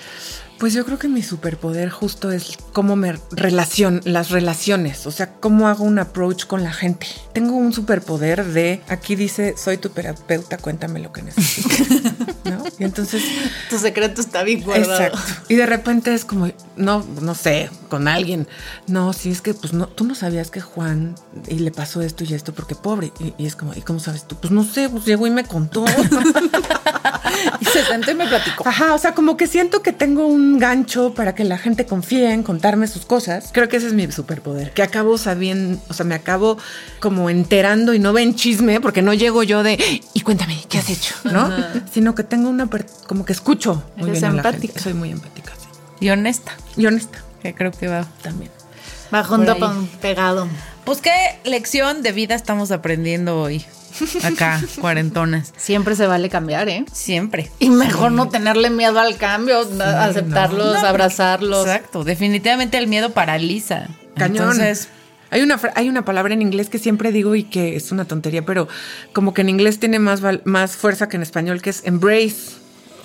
[0.59, 5.33] Pues yo creo que mi superpoder justo es cómo me relacion, las relaciones, o sea,
[5.33, 7.05] cómo hago un approach con la gente.
[7.33, 11.89] Tengo un superpoder de, aquí dice, soy tu terapeuta, cuéntame lo que necesites,
[12.45, 12.63] ¿no?
[12.79, 13.23] Y entonces,
[13.69, 14.93] Tu secreto está bien guardado.
[14.93, 15.19] exacto.
[15.47, 18.47] Y de repente es como, no, no sé, con alguien.
[18.87, 21.15] No, sí, es que, pues, no, tú no sabías que Juan
[21.47, 23.11] y le pasó esto y esto porque pobre.
[23.19, 24.35] Y, y es como, ¿y cómo sabes tú?
[24.35, 25.85] Pues no sé, pues llegó y me contó.
[27.59, 28.67] Y se sentó y me platicó.
[28.67, 32.31] Ajá, o sea, como que siento que tengo un gancho para que la gente confíe
[32.31, 33.49] en contarme sus cosas.
[33.51, 36.57] Creo que ese es mi superpoder, que acabo sabiendo, o sea, me acabo
[36.99, 39.77] como enterando y no ven chisme, porque no llego yo de,
[40.13, 41.13] y cuéntame, ¿qué has hecho?
[41.25, 41.49] ¿No?
[41.91, 42.69] Sino que tengo una,
[43.07, 44.73] como que escucho muy Eres bien a la empática.
[44.73, 44.79] gente.
[44.81, 45.67] Soy muy empática, sí.
[46.05, 48.05] Y honesta, Y honesta que creo que va.
[48.21, 48.51] también.
[49.09, 49.59] Por ahí.
[49.59, 50.47] pan pegado.
[50.85, 51.11] Pues qué
[51.43, 53.65] lección de vida estamos aprendiendo hoy.
[54.23, 55.53] Acá, cuarentonas.
[55.57, 56.85] Siempre se vale cambiar, ¿eh?
[56.91, 57.51] Siempre.
[57.59, 61.65] Y mejor no tenerle miedo al cambio, aceptarlos, No, abrazarlos.
[61.67, 62.03] Exacto.
[62.03, 63.87] Definitivamente el miedo paraliza.
[64.15, 64.51] Cañón.
[64.51, 64.89] Entonces,
[65.29, 68.45] hay una, hay una palabra en inglés que siempre digo y que es una tontería,
[68.45, 68.67] pero
[69.13, 72.55] como que en inglés tiene más, más fuerza que en español, que es embrace.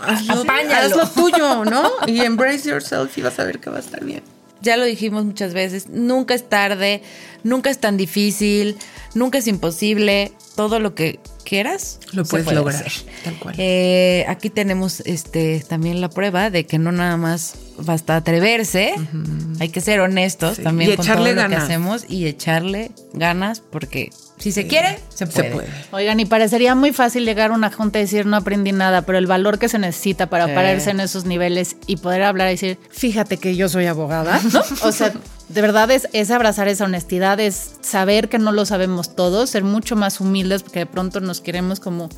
[0.05, 0.75] Hazlo, Apáñalo.
[0.75, 1.91] haz lo tuyo, ¿no?
[2.07, 4.23] Y embrace yourself y vas a ver que va a estar bien.
[4.63, 7.03] Ya lo dijimos muchas veces, nunca es tarde,
[7.43, 8.77] nunca es tan difícil,
[9.15, 10.33] nunca es imposible.
[10.57, 12.93] Todo lo que quieras Lo puedes puede lograr, hacer.
[13.25, 13.55] tal cual.
[13.59, 17.55] Eh, aquí tenemos este también la prueba de que no nada más
[17.85, 18.95] basta atreverse,
[19.61, 20.63] hay que ser honestos Sí.
[20.63, 24.99] también Y con echarle todo lo que hacemos y echarle ganas porque si se quiere,
[25.09, 25.49] se puede.
[25.49, 25.69] Se puede.
[25.93, 29.19] Oigan, y parecería muy fácil llegar a una junta y decir no aprendí nada, pero
[29.19, 30.53] el valor que se necesita para Sí.
[30.55, 34.63] pararse en esos niveles y poder hablar y decir, fíjate que yo soy abogada, ¿no?
[34.83, 35.13] O sea,
[35.49, 39.63] de verdad es, es abrazar esa honestidad, es saber que no lo sabemos todos, ser
[39.65, 42.09] mucho más humildes porque de pronto nos queremos como,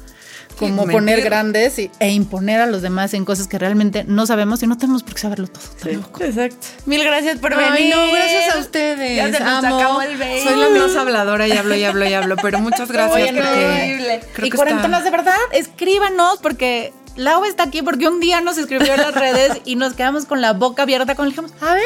[0.59, 0.93] como mentir.
[0.93, 4.67] poner grandes y- e imponer a los demás en cosas que realmente no sabemos y
[4.67, 5.63] no tenemos por qué saberlo todo.
[5.93, 6.23] tampoco.
[6.25, 6.67] Exacto.
[6.87, 7.95] Mil gracias por Ay, venir.
[7.97, 9.17] no, gracias a ustedes.
[9.17, 9.77] Ya se nos Amo.
[9.79, 10.41] acabó el baby.
[10.43, 13.23] Soy la más habladora y hablo y hablo y hablo, pero muchas gracias.
[13.23, 14.21] Oye, no, porque horrible.
[14.35, 18.41] creo y que cuarentonas, está- de verdad, escríbanos porque Lau está aquí porque un día
[18.41, 21.53] nos escribió en las redes y nos quedamos con la boca abierta con el dijimos,
[21.61, 21.83] a ver,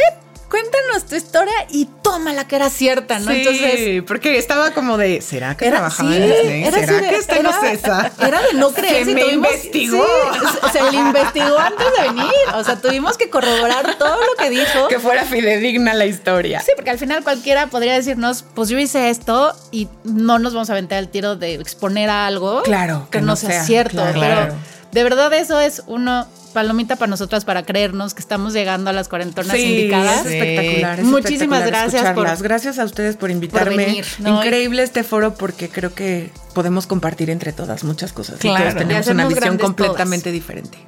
[0.51, 3.31] cuéntanos tu historia y tómala que era cierta, ¿no?
[3.31, 6.65] Sí, Entonces, porque estaba como de, ¿será que era, trabajaba sí, en Disney?
[6.65, 8.13] era ¿Será así de- que esta no era-?
[8.27, 9.05] Era de no creer.
[9.05, 10.05] Se si me tuvimos- investigó.
[10.33, 12.33] sí, se le investigó antes de venir.
[12.55, 14.89] O sea, tuvimos que corroborar todo lo que dijo.
[14.89, 16.61] Que fuera fidedigna la historia.
[16.61, 20.71] Sí, porque al final cualquiera podría decirnos, pues yo hice esto y no nos vamos
[20.71, 23.65] a aventar el tiro de exponer a algo Claro, que, que no no sea, sea,
[23.65, 23.97] cierto.
[23.97, 24.13] claro.
[24.19, 24.55] Pero Claro.
[24.93, 26.27] de verdad eso es uno
[26.59, 30.27] palomita para nosotras para creernos que estamos llegando a las cuarentonas Sí, indicadas.
[30.27, 30.99] es espectacular.
[30.99, 33.77] es Muchísimas espectacular gracias por- gracias a ustedes por invitarme.
[33.77, 34.43] venir, ¿no?
[34.43, 38.37] Increíble este foro porque creo que podemos compartir entre todas muchas cosas.
[38.39, 38.71] y Claro.
[38.71, 40.79] Y tenemos hacernos una visión completamente diferente.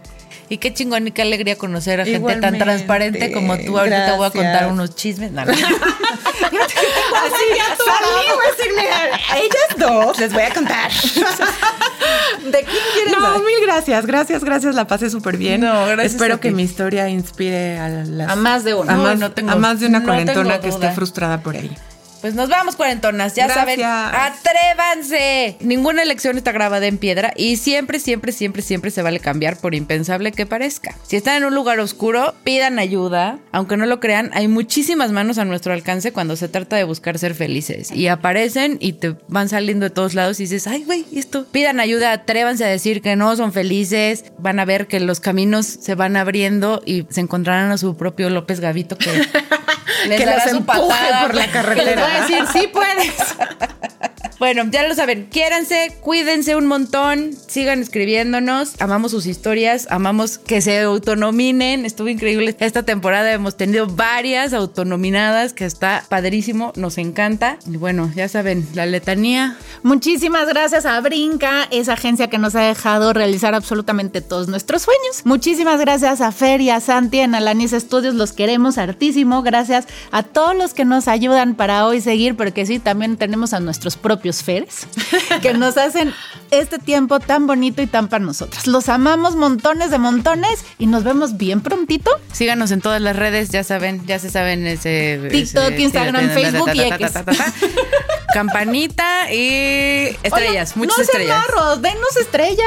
[0.51, 3.79] Y qué chingón y qué alegría conocer a gente tan transparente como tú.
[3.79, 5.31] Ahorita te voy a contar unos chismes.
[5.33, 5.53] No, no.
[5.53, 5.65] Así,
[7.87, 8.85] salí, voy
[9.31, 10.91] a ellas dos les voy a contar.
[12.45, 13.41] ¿De quién quieres No, saber?
[13.43, 15.61] mil gracias, gracias, gracias, la pasé súper bien.
[15.61, 16.55] No, gracias Espero a que ti.
[16.55, 18.91] mi historia inspire a, las- A más de uno.
[18.91, 21.71] a más, no tengo- a más de una cuarentona que esté frustrada por ahí.
[22.21, 23.35] Pues nos vamos, cuarentonas.
[23.35, 25.57] Ya saben, atrévanse.
[25.61, 29.75] Ninguna elección está grabada en piedra y siempre, siempre, siempre, siempre se vale cambiar por
[29.75, 30.95] impensable que parezca.
[31.07, 33.39] Si están en un lugar oscuro, pidan ayuda.
[33.53, 37.19] Aunque no lo crean, hay muchísimas manos a nuestro alcance cuando se trata de buscar
[37.19, 37.91] ser felices.
[37.91, 41.47] Y aparecen y te van saliendo de todos lados y dices, ay, güey, ¿y esto.
[41.47, 44.25] Pidan ayuda, atrévanse a decir que no son felices.
[44.39, 48.29] Van a ver que los caminos se van abriendo y se encontrarán a su propio
[48.31, 49.11] López Gavito que
[50.07, 52.03] les Que su empuje por la que les carretera.
[52.03, 53.15] va a decir, sí puedes.
[54.41, 60.63] Bueno, ya lo saben, quiéranse, cuídense un montón, sigan escribiéndonos, amamos sus historias, amamos que
[60.63, 67.59] se autonominen, estuvo increíble esta temporada, hemos tenido varias autonominadas, que está padrísimo, nos encanta.
[67.71, 69.59] Y bueno, ya saben, la letanía.
[69.83, 75.21] Muchísimas gracias a Brinca, esa agencia que nos ha dejado realizar absolutamente todos nuestros sueños.
[75.25, 79.43] Muchísimas gracias a Fer y a Santi en Alanis Studios, los queremos hartísimo.
[79.43, 83.61] Gracias a todos los que nos ayudan para hoy seguir, porque sí, también tenemos a
[83.61, 84.87] nuestros propios Feres
[85.43, 86.15] que nos hacen
[86.51, 88.67] este tiempo tan bonito y tan para nosotros.
[88.67, 92.11] Los amamos montones de montones y nos vemos bien prontito.
[92.33, 96.71] Síganos en todas las redes, ya saben, ya se saben ese TikTok, ese- Instagram, Facebook
[96.75, 97.13] y X.
[98.35, 101.39] Campanita y estrellas, Oigan, muchas no estrellas.
[101.49, 102.67] marros, denos estrellas.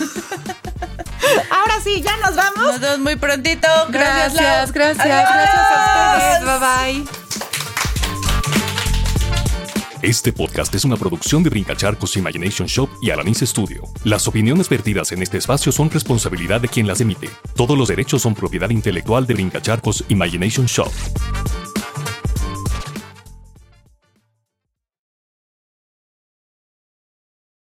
[1.50, 2.58] Ahora sí, ya nos vamos.
[2.72, 3.68] Nos vemos muy prontito.
[3.88, 6.60] Gracias, Gracias, gracias, gracias a ustedes.
[6.60, 7.45] Bye bye.
[10.02, 13.82] Este podcast es una producción de Brincacharcos Imagination Shop y Alanis Studio.
[14.04, 17.30] Las opiniones vertidas en este espacio son responsabilidad de quien las emite.
[17.54, 20.92] Todos los derechos son propiedad intelectual de Brincacharcos Imagination Shop.